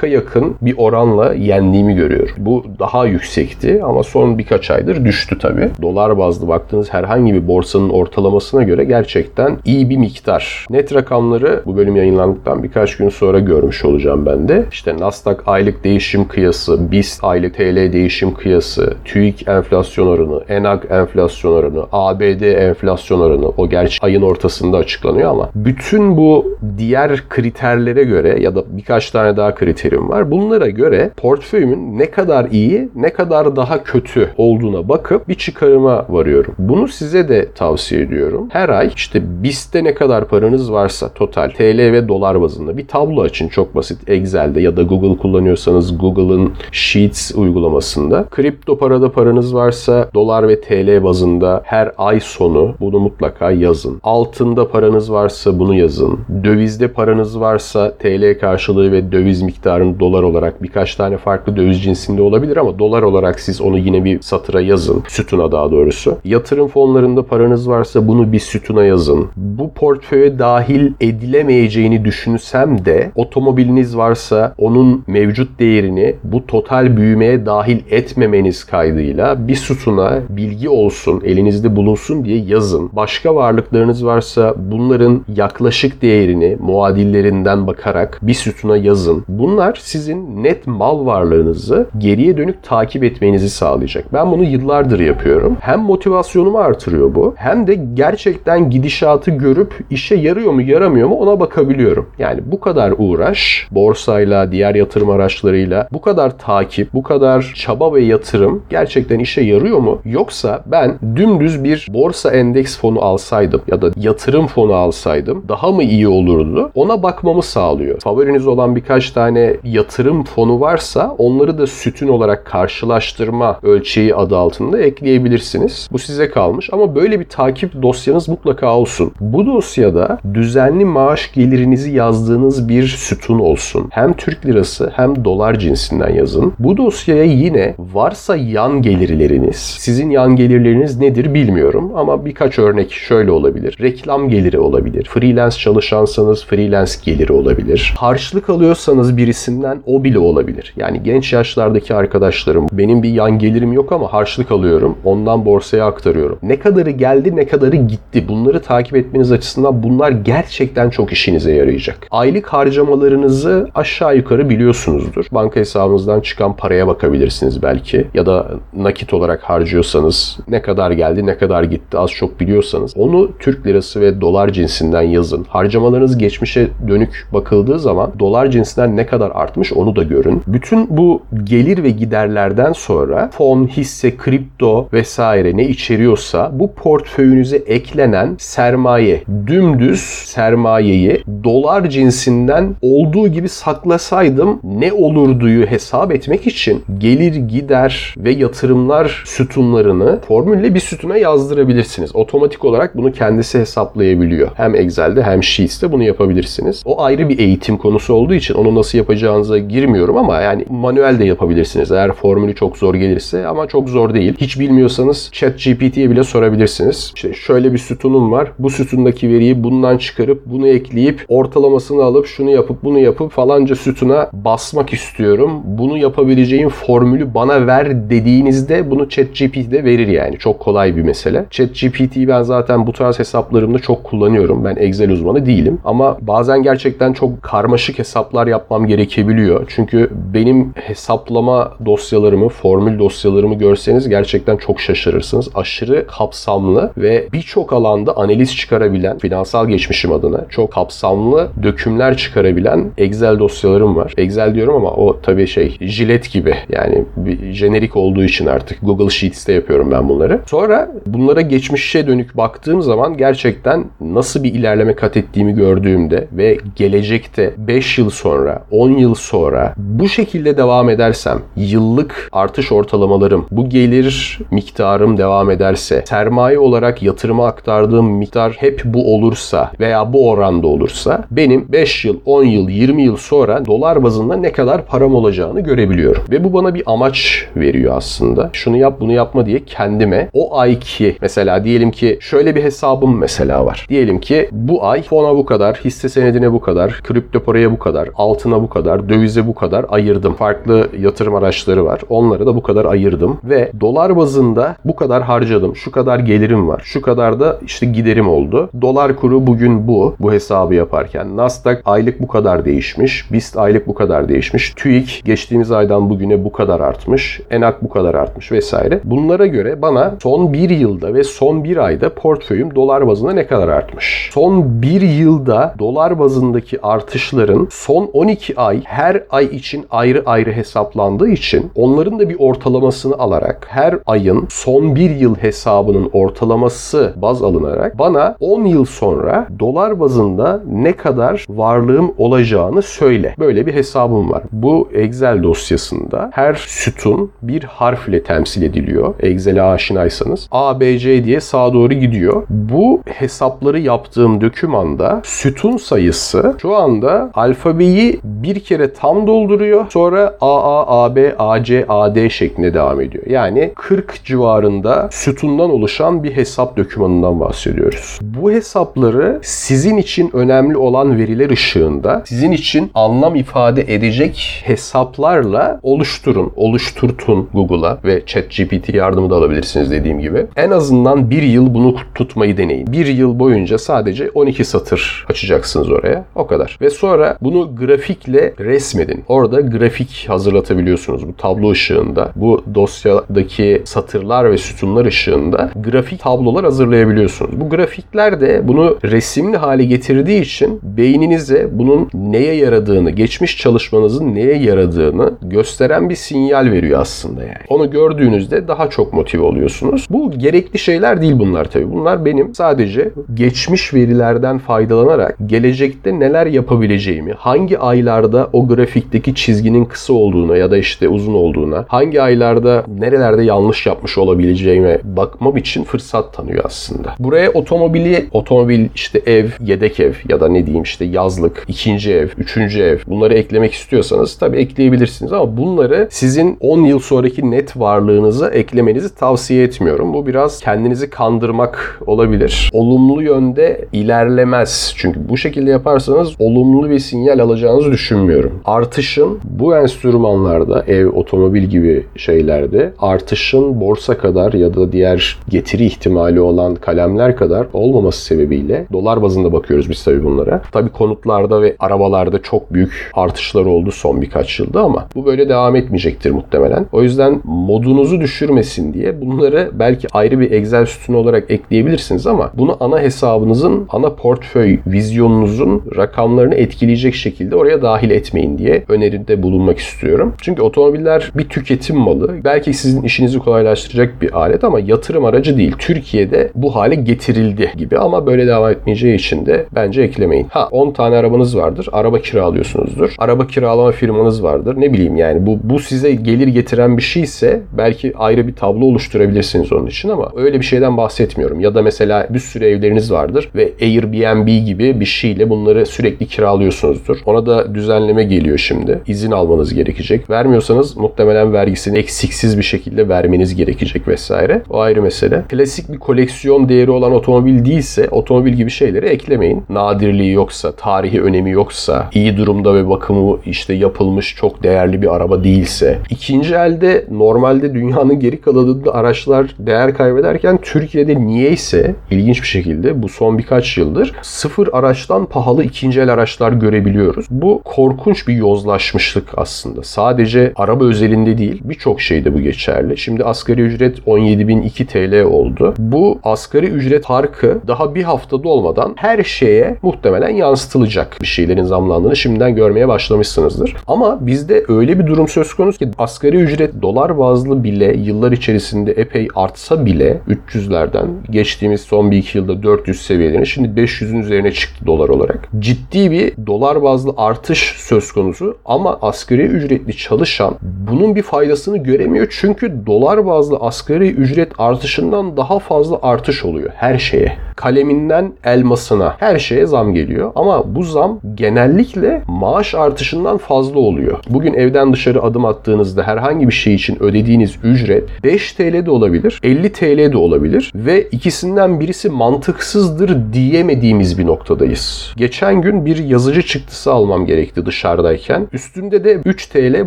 %40'a 0.00 0.08
yakın 0.08 0.56
bir 0.62 0.74
oranla 0.78 1.34
yendiğimi 1.34 1.94
görüyorum. 1.94 2.34
Bu 2.38 2.64
daha 2.78 3.06
yüksekti 3.06 3.80
ama 3.84 4.02
son 4.02 4.38
birkaç 4.38 4.70
aydır 4.70 5.04
düştü 5.04 5.38
tabii. 5.38 5.70
Dolar 5.82 6.18
bazlı 6.18 6.48
baktığınız 6.48 6.92
herhangi 6.92 7.34
bir 7.34 7.48
borsanın 7.48 7.90
ortalamasına 7.90 8.62
göre 8.62 8.84
gerçekten 8.84 9.58
iyi 9.64 9.90
bir 9.90 9.96
miktar. 9.96 10.66
Net 10.70 10.94
rakamları 10.94 11.62
bu 11.66 11.76
bölüm 11.76 11.96
yayınlandıktan 11.96 12.62
birkaç 12.62 12.96
gün 12.96 13.08
sonra 13.08 13.38
görmüş 13.38 13.84
olacağım 13.84 14.26
ben 14.26 14.48
de. 14.48 14.64
İşte 14.72 14.98
Nasdaq 14.98 15.36
aylık 15.46 15.84
değişim 15.84 16.28
kıyası, 16.28 16.92
BIST 16.92 17.24
aylık 17.24 17.54
TL 17.54 17.92
değişim 17.92 18.34
kıyası, 18.34 18.94
TÜİK 19.04 19.48
enflasyon 19.48 20.06
oranı, 20.06 20.44
ENAG 20.48 20.84
enflasyon 20.90 21.52
oranı, 21.52 21.84
ABD 21.92 22.42
enflasyon 22.42 23.20
oranı 23.20 23.48
o 23.48 23.68
gerçi 23.68 23.98
ayın 24.02 24.22
ortasında 24.22 24.76
açıklanıyor 24.76 25.30
ama 25.30 25.50
bütün 25.54 26.16
bu 26.16 26.58
diğer 26.78 27.28
kriterlere 27.28 28.04
göre 28.04 28.42
ya 28.42 28.54
da 28.54 28.64
birkaç 28.68 29.10
tane 29.10 29.36
daha 29.36 29.54
kriterim 29.90 30.08
var. 30.08 30.30
Bunlara 30.30 30.68
göre 30.68 31.10
portföyümün 31.16 31.98
ne 31.98 32.10
kadar 32.10 32.46
iyi, 32.50 32.88
ne 32.94 33.12
kadar 33.12 33.56
daha 33.56 33.84
kötü 33.84 34.30
olduğuna 34.36 34.88
bakıp 34.88 35.28
bir 35.28 35.34
çıkarıma 35.34 36.06
varıyorum. 36.08 36.54
Bunu 36.58 36.88
size 36.88 37.28
de 37.28 37.48
tavsiye 37.54 38.00
ediyorum. 38.02 38.48
Her 38.50 38.68
ay 38.68 38.90
işte 38.96 39.42
BIST'te 39.42 39.84
ne 39.84 39.94
kadar 39.94 40.28
paranız 40.28 40.72
varsa 40.72 41.08
total 41.08 41.50
TL 41.50 41.78
ve 41.78 42.08
dolar 42.08 42.42
bazında 42.42 42.76
bir 42.76 42.86
tablo 42.86 43.22
açın 43.22 43.48
çok 43.48 43.74
basit 43.74 44.08
Excel'de 44.08 44.60
ya 44.60 44.76
da 44.76 44.82
Google 44.82 45.16
kullanıyorsanız 45.16 45.98
Google'ın 45.98 46.52
Sheets 46.72 47.32
uygulamasında. 47.34 48.24
Kripto 48.30 48.78
parada 48.78 49.12
paranız 49.12 49.54
varsa 49.54 50.08
dolar 50.14 50.48
ve 50.48 50.60
TL 50.60 51.04
bazında 51.04 51.62
her 51.64 51.92
ay 51.98 52.20
sonu 52.20 52.74
bunu 52.80 53.00
mutlaka 53.00 53.50
yazın. 53.50 54.00
Altında 54.02 54.68
paranız 54.68 55.12
varsa 55.12 55.58
bunu 55.58 55.74
yazın. 55.74 56.18
Dövizde 56.44 56.88
paranız 56.88 57.40
varsa 57.40 57.94
TL 57.98 58.38
karşılığı 58.40 58.92
ve 58.92 59.12
döviz 59.12 59.42
miktarını 59.42 59.79
dolar 60.00 60.22
olarak 60.22 60.62
birkaç 60.62 60.94
tane 60.94 61.16
farklı 61.16 61.56
döviz 61.56 61.82
cinsinde 61.82 62.22
olabilir 62.22 62.56
ama 62.56 62.78
dolar 62.78 63.02
olarak 63.02 63.40
siz 63.40 63.60
onu 63.60 63.78
yine 63.78 64.04
bir 64.04 64.20
satıra 64.22 64.60
yazın. 64.60 65.02
Sütuna 65.08 65.52
daha 65.52 65.70
doğrusu. 65.70 66.18
Yatırım 66.24 66.68
fonlarında 66.68 67.22
paranız 67.22 67.68
varsa 67.68 68.08
bunu 68.08 68.32
bir 68.32 68.38
sütuna 68.38 68.84
yazın. 68.84 69.28
Bu 69.36 69.72
portföye 69.72 70.38
dahil 70.38 70.92
edilemeyeceğini 71.00 72.04
düşünsem 72.04 72.84
de 72.84 73.10
otomobiliniz 73.14 73.96
varsa 73.96 74.54
onun 74.58 75.04
mevcut 75.06 75.58
değerini 75.58 76.16
bu 76.24 76.46
total 76.46 76.96
büyümeye 76.96 77.46
dahil 77.46 77.78
etmemeniz 77.90 78.64
kaydıyla 78.64 79.48
bir 79.48 79.54
sütuna 79.54 80.18
bilgi 80.28 80.68
olsun, 80.68 81.22
elinizde 81.24 81.76
bulunsun 81.76 82.24
diye 82.24 82.38
yazın. 82.38 82.90
Başka 82.92 83.34
varlıklarınız 83.34 84.06
varsa 84.06 84.54
bunların 84.56 85.24
yaklaşık 85.36 86.02
değerini 86.02 86.56
muadillerinden 86.60 87.66
bakarak 87.66 88.18
bir 88.22 88.34
sütuna 88.34 88.76
yazın. 88.76 89.24
Bunlar 89.60 89.78
sizin 89.82 90.44
net 90.44 90.66
mal 90.66 91.06
varlığınızı 91.06 91.86
geriye 91.98 92.36
dönük 92.36 92.62
takip 92.62 93.04
etmenizi 93.04 93.50
sağlayacak. 93.50 94.12
Ben 94.12 94.30
bunu 94.30 94.44
yıllardır 94.44 95.00
yapıyorum. 95.00 95.56
Hem 95.60 95.80
motivasyonumu 95.80 96.58
artırıyor 96.58 97.14
bu 97.14 97.34
hem 97.36 97.66
de 97.66 97.74
gerçekten 97.94 98.70
gidişatı 98.70 99.30
görüp 99.30 99.74
işe 99.90 100.14
yarıyor 100.14 100.52
mu 100.52 100.62
yaramıyor 100.62 101.08
mu 101.08 101.14
ona 101.14 101.40
bakabiliyorum. 101.40 102.08
Yani 102.18 102.40
bu 102.46 102.60
kadar 102.60 102.94
uğraş 102.98 103.68
borsayla, 103.70 104.52
diğer 104.52 104.74
yatırım 104.74 105.10
araçlarıyla 105.10 105.88
bu 105.92 106.00
kadar 106.00 106.38
takip, 106.38 106.94
bu 106.94 107.02
kadar 107.02 107.52
çaba 107.56 107.94
ve 107.94 108.02
yatırım 108.02 108.62
gerçekten 108.70 109.18
işe 109.18 109.40
yarıyor 109.40 109.78
mu? 109.78 110.00
Yoksa 110.04 110.62
ben 110.66 110.98
dümdüz 111.16 111.64
bir 111.64 111.86
borsa 111.90 112.30
endeks 112.30 112.78
fonu 112.78 113.02
alsaydım 113.02 113.62
ya 113.68 113.82
da 113.82 113.90
yatırım 113.96 114.46
fonu 114.46 114.74
alsaydım 114.74 115.44
daha 115.48 115.72
mı 115.72 115.82
iyi 115.82 116.08
olurdu? 116.08 116.70
Ona 116.74 117.02
bakmamı 117.02 117.42
sağlıyor. 117.42 118.00
Favoriniz 118.00 118.46
olan 118.46 118.76
birkaç 118.76 119.10
tane 119.10 119.49
yatırım 119.64 120.24
fonu 120.24 120.60
varsa 120.60 121.14
onları 121.18 121.58
da 121.58 121.66
sütün 121.66 122.08
olarak 122.08 122.46
karşılaştırma 122.46 123.58
ölçeği 123.62 124.14
adı 124.14 124.36
altında 124.36 124.80
ekleyebilirsiniz. 124.80 125.88
Bu 125.92 125.98
size 125.98 126.30
kalmış 126.30 126.68
ama 126.72 126.94
böyle 126.94 127.20
bir 127.20 127.24
takip 127.24 127.82
dosyanız 127.82 128.28
mutlaka 128.28 128.76
olsun. 128.76 129.12
Bu 129.20 129.46
dosyada 129.46 130.18
düzenli 130.34 130.84
maaş 130.84 131.32
gelirinizi 131.32 131.90
yazdığınız 131.90 132.68
bir 132.68 132.86
sütun 132.86 133.38
olsun. 133.38 133.86
Hem 133.90 134.12
Türk 134.12 134.46
lirası 134.46 134.92
hem 134.94 135.24
dolar 135.24 135.58
cinsinden 135.58 136.14
yazın. 136.14 136.52
Bu 136.58 136.76
dosyaya 136.76 137.24
yine 137.24 137.74
varsa 137.78 138.36
yan 138.36 138.82
gelirleriniz, 138.82 139.56
sizin 139.56 140.10
yan 140.10 140.36
gelirleriniz 140.36 140.98
nedir 140.98 141.34
bilmiyorum 141.34 141.92
ama 141.94 142.24
birkaç 142.24 142.58
örnek 142.58 142.92
şöyle 142.92 143.30
olabilir. 143.30 143.76
Reklam 143.80 144.28
geliri 144.28 144.58
olabilir. 144.58 145.04
Freelance 145.04 145.56
çalışansanız 145.56 146.44
freelance 146.44 146.92
geliri 147.04 147.32
olabilir. 147.32 147.94
Harçlık 147.96 148.50
alıyorsanız 148.50 149.16
birisinden 149.40 149.82
o 149.86 150.04
bile 150.04 150.18
olabilir. 150.18 150.74
Yani 150.76 151.02
genç 151.02 151.32
yaşlardaki 151.32 151.94
arkadaşlarım 151.94 152.66
benim 152.72 153.02
bir 153.02 153.08
yan 153.08 153.38
gelirim 153.38 153.72
yok 153.72 153.92
ama 153.92 154.12
harçlık 154.12 154.50
alıyorum. 154.52 154.96
Ondan 155.04 155.44
borsaya 155.44 155.86
aktarıyorum. 155.86 156.38
Ne 156.42 156.58
kadarı 156.58 156.90
geldi 156.90 157.36
ne 157.36 157.46
kadarı 157.46 157.76
gitti. 157.76 158.28
Bunları 158.28 158.62
takip 158.62 158.96
etmeniz 158.96 159.32
açısından 159.32 159.82
bunlar 159.82 160.10
gerçekten 160.10 160.90
çok 160.90 161.12
işinize 161.12 161.52
yarayacak. 161.52 162.06
Aylık 162.10 162.46
harcamalarınızı 162.46 163.68
aşağı 163.74 164.16
yukarı 164.16 164.50
biliyorsunuzdur. 164.50 165.26
Banka 165.32 165.60
hesabınızdan 165.60 166.20
çıkan 166.20 166.56
paraya 166.56 166.86
bakabilirsiniz 166.86 167.62
belki. 167.62 168.06
Ya 168.14 168.26
da 168.26 168.50
nakit 168.76 169.14
olarak 169.14 169.42
harcıyorsanız 169.42 170.38
ne 170.48 170.62
kadar 170.62 170.90
geldi 170.90 171.26
ne 171.26 171.38
kadar 171.38 171.62
gitti 171.62 171.98
az 171.98 172.10
çok 172.10 172.40
biliyorsanız 172.40 172.96
onu 172.96 173.30
Türk 173.38 173.66
lirası 173.66 174.00
ve 174.00 174.20
dolar 174.20 174.48
cinsinden 174.52 175.02
yazın. 175.02 175.46
Harcamalarınız 175.48 176.18
geçmişe 176.18 176.68
dönük 176.88 177.28
bakıldığı 177.32 177.78
zaman 177.78 178.12
dolar 178.18 178.50
cinsinden 178.50 178.96
ne 178.96 179.06
kadar 179.06 179.29
artmış 179.30 179.72
onu 179.72 179.96
da 179.96 180.02
görün. 180.02 180.42
Bütün 180.46 180.96
bu 180.96 181.22
gelir 181.44 181.82
ve 181.82 181.90
giderlerden 181.90 182.72
sonra 182.72 183.30
fon, 183.32 183.66
hisse, 183.66 184.16
kripto 184.16 184.88
vesaire 184.92 185.56
ne 185.56 185.68
içeriyorsa 185.68 186.50
bu 186.54 186.72
portföyünüze 186.72 187.56
eklenen 187.56 188.36
sermaye, 188.38 189.22
dümdüz 189.46 190.00
sermayeyi 190.00 191.22
dolar 191.44 191.90
cinsinden 191.90 192.74
olduğu 192.82 193.28
gibi 193.28 193.48
saklasaydım 193.48 194.60
ne 194.64 194.92
olurduyu 194.92 195.66
hesap 195.66 196.12
etmek 196.12 196.46
için 196.46 196.82
gelir, 196.98 197.34
gider 197.34 198.14
ve 198.18 198.30
yatırımlar 198.30 199.22
sütunlarını 199.26 200.20
formülle 200.28 200.74
bir 200.74 200.80
sütuna 200.80 201.16
yazdırabilirsiniz. 201.16 202.16
Otomatik 202.16 202.64
olarak 202.64 202.96
bunu 202.96 203.12
kendisi 203.12 203.58
hesaplayabiliyor. 203.58 204.50
Hem 204.54 204.74
Excel'de 204.74 205.22
hem 205.22 205.42
Sheets'te 205.42 205.92
bunu 205.92 206.02
yapabilirsiniz. 206.02 206.82
O 206.84 207.02
ayrı 207.02 207.28
bir 207.28 207.38
eğitim 207.38 207.76
konusu 207.76 208.14
olduğu 208.14 208.34
için 208.34 208.54
onu 208.54 208.74
nasıl 208.74 208.98
yapacağınıza 209.20 209.58
girmiyorum 209.58 210.16
ama 210.16 210.40
yani 210.40 210.64
manuel 210.70 211.18
de 211.18 211.24
yapabilirsiniz. 211.24 211.92
Eğer 211.92 212.12
formülü 212.12 212.54
çok 212.54 212.76
zor 212.76 212.94
gelirse 212.94 213.46
ama 213.46 213.66
çok 213.66 213.88
zor 213.88 214.14
değil. 214.14 214.34
Hiç 214.40 214.60
bilmiyorsanız 214.60 215.28
ChatGPT'ye 215.32 216.10
bile 216.10 216.24
sorabilirsiniz. 216.24 217.12
İşte 217.14 217.34
şöyle 217.34 217.72
bir 217.72 217.78
sütunum 217.78 218.32
var. 218.32 218.52
Bu 218.58 218.70
sütundaki 218.70 219.28
veriyi 219.28 219.64
bundan 219.64 219.98
çıkarıp 219.98 220.42
bunu 220.46 220.68
ekleyip 220.68 221.24
ortalamasını 221.28 222.02
alıp 222.02 222.26
şunu 222.26 222.50
yapıp 222.50 222.84
bunu 222.84 222.98
yapıp 222.98 223.32
falanca 223.32 223.76
sütuna 223.76 224.30
basmak 224.32 224.92
istiyorum. 224.92 225.50
Bunu 225.64 225.98
yapabileceğim 225.98 226.68
formülü 226.68 227.34
bana 227.34 227.66
ver 227.66 228.10
dediğinizde 228.10 228.90
bunu 228.90 229.08
ChatGPT'de 229.08 229.84
verir 229.84 230.08
yani. 230.08 230.38
Çok 230.38 230.60
kolay 230.60 230.96
bir 230.96 231.02
mesele. 231.02 231.46
ChatGPT'yi 231.50 232.28
ben 232.28 232.42
zaten 232.42 232.86
bu 232.86 232.92
tarz 232.92 233.18
hesaplarımda 233.18 233.78
çok 233.78 234.04
kullanıyorum. 234.04 234.64
Ben 234.64 234.76
Excel 234.76 235.10
uzmanı 235.10 235.46
değilim. 235.46 235.78
Ama 235.84 236.18
bazen 236.20 236.62
gerçekten 236.62 237.12
çok 237.12 237.42
karmaşık 237.42 237.98
hesaplar 237.98 238.46
yapmam 238.46 238.86
gerekebiliyor. 239.10 239.64
Çünkü 239.68 240.10
benim 240.34 240.72
hesaplama 240.74 241.72
dosyalarımı, 241.84 242.48
formül 242.48 242.98
dosyalarımı 242.98 243.54
görseniz 243.54 244.08
gerçekten 244.08 244.56
çok 244.56 244.80
şaşırırsınız. 244.80 245.48
Aşırı 245.54 246.06
kapsamlı 246.06 246.92
ve 246.96 247.28
birçok 247.32 247.72
alanda 247.72 248.16
analiz 248.16 248.56
çıkarabilen, 248.56 249.18
finansal 249.18 249.68
geçmişim 249.68 250.12
adına 250.12 250.46
çok 250.48 250.72
kapsamlı 250.72 251.48
dökümler 251.62 252.16
çıkarabilen 252.16 252.90
Excel 252.98 253.38
dosyalarım 253.38 253.96
var. 253.96 254.14
Excel 254.16 254.54
diyorum 254.54 254.74
ama 254.76 254.90
o 254.90 255.20
tabii 255.20 255.46
şey 255.46 255.76
jilet 255.80 256.32
gibi 256.32 256.54
yani 256.68 257.04
bir 257.16 257.52
jenerik 257.52 257.96
olduğu 257.96 258.24
için 258.24 258.46
artık 258.46 258.78
Google 258.82 259.10
Sheets'te 259.10 259.52
yapıyorum 259.52 259.90
ben 259.90 260.08
bunları. 260.08 260.40
Sonra 260.46 260.92
bunlara 261.06 261.40
geçmişe 261.40 262.06
dönük 262.06 262.36
baktığım 262.36 262.82
zaman 262.82 263.16
gerçekten 263.16 263.84
nasıl 264.00 264.44
bir 264.44 264.54
ilerleme 264.54 264.94
kat 264.94 265.16
ettiğimi 265.16 265.54
gördüğümde 265.54 266.28
ve 266.32 266.58
gelecekte 266.76 267.54
5 267.58 267.98
yıl 267.98 268.10
sonra, 268.10 268.62
10 268.70 268.99
yıl 269.00 269.14
sonra 269.14 269.74
bu 269.76 270.08
şekilde 270.08 270.56
devam 270.56 270.90
edersem, 270.90 271.38
yıllık 271.56 272.28
artış 272.32 272.72
ortalamalarım, 272.72 273.46
bu 273.50 273.68
gelir 273.68 274.38
miktarım 274.50 275.18
devam 275.18 275.50
ederse, 275.50 276.04
sermaye 276.06 276.58
olarak 276.58 277.02
yatırıma 277.02 277.46
aktardığım 277.46 278.06
miktar 278.06 278.52
hep 278.52 278.82
bu 278.84 279.14
olursa 279.14 279.72
veya 279.80 280.12
bu 280.12 280.28
oranda 280.28 280.66
olursa 280.66 281.24
benim 281.30 281.66
5 281.68 282.04
yıl, 282.04 282.16
10 282.24 282.44
yıl, 282.44 282.68
20 282.68 283.02
yıl 283.02 283.16
sonra 283.16 283.66
dolar 283.66 284.02
bazında 284.02 284.36
ne 284.36 284.52
kadar 284.52 284.86
param 284.86 285.14
olacağını 285.14 285.60
görebiliyorum. 285.60 286.22
Ve 286.30 286.44
bu 286.44 286.52
bana 286.52 286.74
bir 286.74 286.82
amaç 286.86 287.46
veriyor 287.56 287.96
aslında. 287.96 288.50
Şunu 288.52 288.76
yap 288.76 288.96
bunu 289.00 289.12
yapma 289.12 289.46
diye 289.46 289.64
kendime 289.64 290.30
o 290.32 290.58
ayki 290.58 291.16
mesela 291.20 291.64
diyelim 291.64 291.90
ki 291.90 292.18
şöyle 292.20 292.56
bir 292.56 292.62
hesabım 292.62 293.18
mesela 293.18 293.66
var. 293.66 293.86
Diyelim 293.88 294.20
ki 294.20 294.48
bu 294.52 294.84
ay 294.84 295.02
fona 295.02 295.36
bu 295.36 295.46
kadar, 295.46 295.76
hisse 295.76 296.08
senedine 296.08 296.52
bu 296.52 296.60
kadar, 296.60 297.00
kripto 297.02 297.42
paraya 297.42 297.72
bu 297.72 297.78
kadar, 297.78 298.08
altına 298.14 298.62
bu 298.62 298.68
kadar, 298.68 298.89
dövize 299.08 299.46
bu 299.46 299.54
kadar 299.54 299.86
ayırdım. 299.88 300.34
Farklı 300.34 300.88
yatırım 300.98 301.34
araçları 301.34 301.84
var. 301.84 302.00
Onları 302.08 302.46
da 302.46 302.56
bu 302.56 302.62
kadar 302.62 302.84
ayırdım 302.84 303.38
ve 303.44 303.72
dolar 303.80 304.16
bazında 304.16 304.76
bu 304.84 304.96
kadar 304.96 305.22
harcadım. 305.22 305.76
Şu 305.76 305.90
kadar 305.90 306.18
gelirim 306.18 306.68
var. 306.68 306.82
Şu 306.84 307.02
kadar 307.02 307.40
da 307.40 307.58
işte 307.66 307.86
giderim 307.86 308.28
oldu. 308.28 308.70
Dolar 308.80 309.16
kuru 309.16 309.46
bugün 309.46 309.88
bu. 309.88 310.14
Bu 310.20 310.32
hesabı 310.32 310.74
yaparken. 310.74 311.36
Nasdaq 311.36 311.76
aylık 311.84 312.20
bu 312.20 312.28
kadar 312.28 312.64
değişmiş. 312.64 313.32
BIST 313.32 313.56
aylık 313.56 313.86
bu 313.86 313.94
kadar 313.94 314.28
değişmiş. 314.28 314.72
TÜİK 314.76 315.22
geçtiğimiz 315.24 315.72
aydan 315.72 316.10
bugüne 316.10 316.44
bu 316.44 316.52
kadar 316.52 316.80
artmış. 316.80 317.40
ENAK 317.50 317.82
bu 317.82 317.88
kadar 317.88 318.14
artmış 318.14 318.52
vesaire. 318.52 319.00
Bunlara 319.04 319.46
göre 319.46 319.82
bana 319.82 320.14
son 320.22 320.52
bir 320.52 320.70
yılda 320.70 321.14
ve 321.14 321.24
son 321.24 321.64
bir 321.64 321.76
ayda 321.76 322.14
portföyüm 322.14 322.74
dolar 322.74 323.06
bazında 323.06 323.32
ne 323.32 323.46
kadar 323.46 323.68
artmış? 323.68 324.30
Son 324.32 324.82
bir 324.82 325.00
yılda 325.00 325.74
dolar 325.78 326.18
bazındaki 326.18 326.78
artışların 326.82 327.68
son 327.70 328.10
12 328.12 328.60
ay 328.60 328.69
her 328.84 329.22
ay 329.30 329.44
için 329.44 329.86
ayrı 329.90 330.22
ayrı 330.26 330.52
hesaplandığı 330.52 331.28
için 331.28 331.70
onların 331.74 332.18
da 332.18 332.28
bir 332.28 332.36
ortalamasını 332.38 333.14
alarak 333.14 333.66
her 333.70 333.98
ayın 334.06 334.46
son 334.50 334.96
bir 334.96 335.10
yıl 335.10 335.34
hesabının 335.34 336.10
ortalaması 336.12 337.12
baz 337.16 337.42
alınarak 337.42 337.98
bana 337.98 338.36
10 338.40 338.64
yıl 338.64 338.84
sonra 338.84 339.46
dolar 339.58 340.00
bazında 340.00 340.62
ne 340.66 340.92
kadar 340.92 341.44
varlığım 341.48 342.14
olacağını 342.18 342.82
söyle. 342.82 343.34
Böyle 343.38 343.66
bir 343.66 343.74
hesabım 343.74 344.30
var. 344.30 344.42
Bu 344.52 344.88
Excel 344.92 345.42
dosyasında 345.42 346.30
her 346.32 346.54
sütun 346.54 347.30
bir 347.42 347.62
harf 347.62 348.08
ile 348.08 348.22
temsil 348.22 348.62
ediliyor. 348.62 349.14
Excel'e 349.20 349.62
aşinaysanız. 349.62 350.48
A, 350.50 350.80
B, 350.80 350.98
C 350.98 351.24
diye 351.24 351.40
sağa 351.40 351.72
doğru 351.72 351.94
gidiyor. 351.94 352.42
Bu 352.50 353.00
hesapları 353.06 353.80
yaptığım 353.80 354.40
dokümanda 354.40 355.20
sütun 355.24 355.76
sayısı 355.76 356.56
şu 356.62 356.76
anda 356.76 357.30
alfabeyi 357.34 358.20
bir 358.24 358.59
kere 358.64 358.92
tam 358.92 359.26
dolduruyor. 359.26 359.90
Sonra 359.90 360.36
A, 360.40 360.62
A, 360.62 361.04
A, 361.04 361.16
B, 361.16 361.34
A, 361.38 361.64
C, 361.64 361.84
A, 361.88 362.14
D 362.14 362.30
şeklinde 362.30 362.74
devam 362.74 363.00
ediyor. 363.00 363.26
Yani 363.26 363.72
40 363.76 364.24
civarında 364.24 365.08
sütundan 365.12 365.70
oluşan 365.70 366.24
bir 366.24 366.36
hesap 366.36 366.76
dokümanından 366.76 367.40
bahsediyoruz. 367.40 368.18
Bu 368.22 368.52
hesapları 368.52 369.38
sizin 369.42 369.96
için 369.96 370.30
önemli 370.32 370.76
olan 370.76 371.18
veriler 371.18 371.50
ışığında 371.50 372.22
sizin 372.26 372.52
için 372.52 372.90
anlam 372.94 373.36
ifade 373.36 373.94
edecek 373.94 374.62
hesaplarla 374.64 375.80
oluşturun, 375.82 376.52
oluşturtun 376.56 377.48
Google'a 377.54 377.98
ve 378.04 378.26
ChatGPT 378.26 378.94
yardımı 378.94 379.30
da 379.30 379.34
alabilirsiniz 379.34 379.90
dediğim 379.90 380.20
gibi. 380.20 380.46
En 380.56 380.70
azından 380.70 381.30
bir 381.30 381.42
yıl 381.42 381.74
bunu 381.74 381.96
tutmayı 382.14 382.56
deneyin. 382.56 382.92
Bir 382.92 383.06
yıl 383.06 383.38
boyunca 383.38 383.78
sadece 383.78 384.30
12 384.30 384.64
satır 384.64 385.26
açacaksınız 385.28 385.90
oraya. 385.90 386.24
O 386.34 386.46
kadar. 386.46 386.78
Ve 386.80 386.90
sonra 386.90 387.36
bunu 387.40 387.76
grafikle 387.76 388.49
resmedin. 388.58 389.24
Orada 389.28 389.60
grafik 389.60 390.24
hazırlatabiliyorsunuz 390.28 391.28
bu 391.28 391.36
tablo 391.36 391.70
ışığında. 391.70 392.32
Bu 392.36 392.64
dosyadaki 392.74 393.82
satırlar 393.84 394.52
ve 394.52 394.58
sütunlar 394.58 395.04
ışığında 395.04 395.70
grafik 395.76 396.20
tablolar 396.20 396.64
hazırlayabiliyorsunuz. 396.64 397.60
Bu 397.60 397.68
grafikler 397.68 398.40
de 398.40 398.68
bunu 398.68 398.98
resimli 399.04 399.56
hale 399.56 399.84
getirdiği 399.84 400.40
için 400.40 400.80
beyninize 400.82 401.68
bunun 401.72 402.08
neye 402.14 402.54
yaradığını, 402.54 403.10
geçmiş 403.10 403.58
çalışmanızın 403.58 404.34
neye 404.34 404.56
yaradığını 404.56 405.32
gösteren 405.42 406.10
bir 406.10 406.14
sinyal 406.14 406.70
veriyor 406.70 407.00
aslında 407.00 407.42
yani. 407.42 407.54
Onu 407.68 407.90
gördüğünüzde 407.90 408.68
daha 408.68 408.90
çok 408.90 409.12
motive 409.12 409.42
oluyorsunuz. 409.42 410.06
Bu 410.10 410.30
gerekli 410.30 410.78
şeyler 410.78 411.22
değil 411.22 411.38
bunlar 411.38 411.64
tabii. 411.64 411.92
Bunlar 411.92 412.24
benim 412.24 412.54
sadece 412.54 413.10
geçmiş 413.34 413.94
verilerden 413.94 414.58
faydalanarak 414.58 415.36
gelecekte 415.46 416.20
neler 416.20 416.46
yapabileceğimi, 416.46 417.32
hangi 417.32 417.78
aylarda 417.78 418.39
o 418.52 418.68
grafikteki 418.68 419.34
çizginin 419.34 419.84
kısa 419.84 420.12
olduğuna 420.12 420.56
ya 420.56 420.70
da 420.70 420.78
işte 420.78 421.08
uzun 421.08 421.34
olduğuna, 421.34 421.84
hangi 421.88 422.22
aylarda 422.22 422.84
nerelerde 422.98 423.42
yanlış 423.42 423.86
yapmış 423.86 424.18
olabileceğime 424.18 424.98
bakmam 425.04 425.56
için 425.56 425.84
fırsat 425.84 426.34
tanıyor 426.34 426.64
aslında. 426.64 427.14
Buraya 427.18 427.50
otomobili, 427.50 428.26
otomobil 428.32 428.88
işte 428.94 429.22
ev, 429.26 429.46
yedek 429.60 430.00
ev 430.00 430.12
ya 430.28 430.40
da 430.40 430.48
ne 430.48 430.66
diyeyim 430.66 430.82
işte 430.82 431.04
yazlık, 431.04 431.64
ikinci 431.68 432.12
ev, 432.12 432.28
üçüncü 432.38 432.80
ev 432.80 432.98
bunları 433.06 433.34
eklemek 433.34 433.72
istiyorsanız 433.72 434.38
tabii 434.38 434.56
ekleyebilirsiniz 434.56 435.32
ama 435.32 435.56
bunları 435.56 436.08
sizin 436.10 436.56
10 436.60 436.82
yıl 436.82 436.98
sonraki 436.98 437.50
net 437.50 437.76
varlığınıza 437.76 438.50
eklemenizi 438.50 439.14
tavsiye 439.14 439.64
etmiyorum. 439.64 440.14
Bu 440.14 440.26
biraz 440.26 440.60
kendinizi 440.60 441.10
kandırmak 441.10 442.00
olabilir. 442.06 442.70
Olumlu 442.72 443.22
yönde 443.22 443.88
ilerlemez. 443.92 444.94
Çünkü 444.96 445.28
bu 445.28 445.36
şekilde 445.36 445.70
yaparsanız 445.70 446.32
olumlu 446.38 446.90
bir 446.90 446.98
sinyal 446.98 447.38
alacağınızı 447.38 447.92
düşünmüyorum. 447.92 448.29
Artışın 448.64 449.38
bu 449.44 449.76
enstrümanlarda 449.76 450.84
ev, 450.86 451.08
otomobil 451.08 451.62
gibi 451.62 452.06
şeylerde 452.16 452.92
artışın 452.98 453.80
borsa 453.80 454.18
kadar 454.18 454.52
ya 454.52 454.74
da 454.74 454.92
diğer 454.92 455.38
getiri 455.48 455.84
ihtimali 455.84 456.40
olan 456.40 456.74
kalemler 456.74 457.36
kadar 457.36 457.66
olmaması 457.72 458.24
sebebiyle 458.24 458.86
dolar 458.92 459.22
bazında 459.22 459.52
bakıyoruz 459.52 459.90
biz 459.90 460.04
tabii 460.04 460.24
bunlara. 460.24 460.62
Tabii 460.72 460.90
konutlarda 460.90 461.62
ve 461.62 461.76
arabalarda 461.78 462.42
çok 462.42 462.74
büyük 462.74 463.10
artışlar 463.14 463.64
oldu 463.64 463.90
son 463.90 464.22
birkaç 464.22 464.60
yılda 464.60 464.80
ama 464.80 465.06
bu 465.14 465.26
böyle 465.26 465.48
devam 465.48 465.76
etmeyecektir 465.76 466.30
muhtemelen. 466.30 466.86
O 466.92 467.02
yüzden 467.02 467.40
modunuzu 467.44 468.20
düşürmesin 468.20 468.94
diye 468.94 469.20
bunları 469.20 469.70
belki 469.72 470.08
ayrı 470.12 470.40
bir 470.40 470.50
Excel 470.50 470.86
sütunu 470.86 471.16
olarak 471.16 471.50
ekleyebilirsiniz 471.50 472.26
ama 472.26 472.50
bunu 472.54 472.76
ana 472.80 473.00
hesabınızın, 473.00 473.86
ana 473.88 474.14
portföy 474.14 474.78
vizyonunuzun 474.86 475.82
rakamlarını 475.96 476.54
etkileyecek 476.54 477.14
şekilde 477.14 477.56
oraya 477.56 477.82
dahil 477.82 478.10
etmeyin 478.20 478.58
diye 478.58 478.84
öneride 478.88 479.42
bulunmak 479.42 479.78
istiyorum. 479.78 480.34
Çünkü 480.42 480.62
otomobiller 480.62 481.32
bir 481.34 481.48
tüketim 481.48 481.96
malı. 481.96 482.44
Belki 482.44 482.74
sizin 482.74 483.02
işinizi 483.02 483.38
kolaylaştıracak 483.38 484.22
bir 484.22 484.38
alet 484.38 484.64
ama 484.64 484.80
yatırım 484.80 485.24
aracı 485.24 485.58
değil. 485.58 485.74
Türkiye'de 485.78 486.50
bu 486.54 486.76
hale 486.76 486.94
getirildi 486.94 487.72
gibi 487.76 487.98
ama 487.98 488.26
böyle 488.26 488.46
devam 488.46 488.70
etmeyeceği 488.70 489.14
için 489.14 489.46
de 489.46 489.66
bence 489.74 490.02
eklemeyin. 490.02 490.46
Ha 490.50 490.68
10 490.70 490.90
tane 490.90 491.16
arabanız 491.16 491.56
vardır. 491.56 491.88
Araba 491.92 492.18
kiralıyorsunuzdur. 492.18 493.14
Araba 493.18 493.46
kiralama 493.46 493.92
firmanız 493.92 494.42
vardır. 494.42 494.74
Ne 494.78 494.92
bileyim 494.92 495.16
yani 495.16 495.46
bu 495.46 495.58
bu 495.62 495.78
size 495.78 496.12
gelir 496.12 496.48
getiren 496.48 496.96
bir 496.96 497.02
şeyse 497.02 497.60
belki 497.72 498.12
ayrı 498.16 498.46
bir 498.48 498.54
tablo 498.54 498.84
oluşturabilirsiniz 498.84 499.72
onun 499.72 499.86
için 499.86 500.08
ama 500.08 500.32
öyle 500.36 500.60
bir 500.60 500.64
şeyden 500.64 500.96
bahsetmiyorum. 500.96 501.60
Ya 501.60 501.74
da 501.74 501.82
mesela 501.82 502.26
bir 502.30 502.38
sürü 502.38 502.64
evleriniz 502.64 503.12
vardır 503.12 503.48
ve 503.54 503.72
Airbnb 503.82 504.66
gibi 504.66 505.00
bir 505.00 505.04
şeyle 505.04 505.50
bunları 505.50 505.86
sürekli 505.86 506.26
kiralıyorsunuzdur. 506.26 507.18
Ona 507.26 507.46
da 507.46 507.74
düzenleme 508.10 508.24
geliyor 508.24 508.58
şimdi. 508.58 509.00
İzin 509.06 509.30
almanız 509.30 509.74
gerekecek. 509.74 510.30
Vermiyorsanız 510.30 510.96
muhtemelen 510.96 511.52
vergisini 511.52 511.98
eksiksiz 511.98 512.58
bir 512.58 512.62
şekilde 512.62 513.08
vermeniz 513.08 513.54
gerekecek 513.54 514.08
vesaire. 514.08 514.62
O 514.70 514.80
ayrı 514.80 515.02
mesele. 515.02 515.44
Klasik 515.48 515.92
bir 515.92 515.98
koleksiyon 515.98 516.68
değeri 516.68 516.90
olan 516.90 517.12
otomobil 517.12 517.64
değilse 517.64 518.08
otomobil 518.10 518.52
gibi 518.52 518.70
şeyleri 518.70 519.06
eklemeyin. 519.06 519.62
Nadirliği 519.68 520.32
yoksa, 520.32 520.72
tarihi 520.72 521.22
önemi 521.22 521.50
yoksa, 521.50 522.10
iyi 522.14 522.36
durumda 522.36 522.74
ve 522.74 522.88
bakımı 522.88 523.38
işte 523.46 523.74
yapılmış 523.74 524.36
çok 524.36 524.62
değerli 524.62 525.02
bir 525.02 525.14
araba 525.14 525.44
değilse. 525.44 525.98
İkinci 526.10 526.54
elde 526.54 527.06
normalde 527.10 527.74
dünyanın 527.74 528.20
geri 528.20 528.40
kalanında 528.40 528.94
araçlar 528.94 529.54
değer 529.58 529.94
kaybederken 529.94 530.58
Türkiye'de 530.62 531.26
niyeyse 531.26 531.94
ilginç 532.10 532.42
bir 532.42 532.46
şekilde 532.46 533.02
bu 533.02 533.08
son 533.08 533.38
birkaç 533.38 533.78
yıldır 533.78 534.12
sıfır 534.22 534.68
araçtan 534.72 535.26
pahalı 535.26 535.64
ikinci 535.64 536.00
el 536.00 536.12
araçlar 536.12 536.52
görebiliyoruz. 536.52 537.26
Bu 537.30 537.62
korkunç 538.00 538.28
bir 538.28 538.34
yozlaşmışlık 538.34 539.28
aslında. 539.36 539.82
Sadece 539.82 540.52
araba 540.56 540.84
özelinde 540.84 541.38
değil 541.38 541.60
birçok 541.64 542.00
şeyde 542.00 542.34
bu 542.34 542.40
geçerli. 542.40 542.98
Şimdi 542.98 543.24
asgari 543.24 543.60
ücret 543.60 543.98
17.002 543.98 544.86
TL 544.86 545.24
oldu. 545.24 545.74
Bu 545.78 546.18
asgari 546.24 546.66
ücret 546.66 547.04
farkı 547.04 547.60
daha 547.66 547.94
bir 547.94 548.02
haftada 548.02 548.48
olmadan 548.48 548.92
her 548.96 549.22
şeye 549.22 549.76
muhtemelen 549.82 550.28
yansıtılacak. 550.28 551.16
Bir 551.22 551.26
şeylerin 551.26 551.62
zamlandığını 551.62 552.16
şimdiden 552.16 552.54
görmeye 552.54 552.88
başlamışsınızdır. 552.88 553.76
Ama 553.86 554.26
bizde 554.26 554.64
öyle 554.68 554.98
bir 554.98 555.06
durum 555.06 555.28
söz 555.28 555.54
konusu 555.54 555.78
ki 555.78 555.88
asgari 555.98 556.36
ücret 556.36 556.82
dolar 556.82 557.18
bazlı 557.18 557.64
bile 557.64 557.96
yıllar 557.96 558.32
içerisinde 558.32 558.92
epey 558.92 559.28
artsa 559.34 559.86
bile 559.86 560.20
300'lerden 560.28 561.06
geçtiğimiz 561.30 561.80
son 561.80 562.10
bir 562.10 562.16
iki 562.16 562.38
yılda 562.38 562.62
400 562.62 563.02
seviyelerine 563.02 563.44
şimdi 563.44 563.80
500'ün 563.80 564.20
üzerine 564.20 564.52
çıktı 564.52 564.86
dolar 564.86 565.08
olarak. 565.08 565.48
Ciddi 565.58 566.10
bir 566.10 566.46
dolar 566.46 566.82
bazlı 566.82 567.12
artış 567.16 567.74
söz 567.90 568.12
konusu 568.12 568.56
ama 568.64 568.98
asgari 569.02 569.42
ücretli 569.42 569.96
çalışan 569.96 570.54
bunun 570.90 571.14
bir 571.14 571.22
faydasını 571.22 571.78
göremiyor 571.78 572.26
çünkü 572.40 572.86
dolar 572.86 573.26
bazlı 573.26 573.56
asgari 573.56 574.10
ücret 574.10 574.52
artışından 574.58 575.36
daha 575.36 575.58
fazla 575.58 575.98
artış 576.02 576.44
oluyor 576.44 576.70
her 576.74 576.98
şeye. 576.98 577.36
Kaleminden 577.56 578.32
elmasına 578.44 579.16
her 579.18 579.38
şeye 579.38 579.66
zam 579.66 579.94
geliyor 579.94 580.32
ama 580.34 580.74
bu 580.74 580.82
zam 580.82 581.20
genellikle 581.34 582.22
maaş 582.28 582.74
artışından 582.74 583.38
fazla 583.38 583.78
oluyor. 583.78 584.18
Bugün 584.28 584.54
evden 584.54 584.92
dışarı 584.92 585.22
adım 585.22 585.44
attığınızda 585.44 586.02
herhangi 586.02 586.48
bir 586.48 586.52
şey 586.52 586.74
için 586.74 587.02
ödediğiniz 587.02 587.54
ücret 587.64 588.08
5 588.24 588.52
TL 588.52 588.86
de 588.86 588.90
olabilir, 588.90 589.40
50 589.42 589.72
TL 589.72 590.12
de 590.12 590.16
olabilir 590.16 590.72
ve 590.74 591.02
ikisinden 591.02 591.80
birisi 591.80 592.08
mantıksızdır 592.08 593.32
diyemediğimiz 593.32 594.18
bir 594.18 594.26
noktadayız. 594.26 595.12
Geçen 595.16 595.62
gün 595.62 595.86
bir 595.86 595.96
yazıcı 596.04 596.42
çıktısı 596.42 596.92
almam 596.92 597.26
gerekti 597.26 597.66
dışarıdayken. 597.70 598.48
Üstünde 598.52 599.04
de 599.04 599.20
3 599.24 599.46
TL 599.46 599.86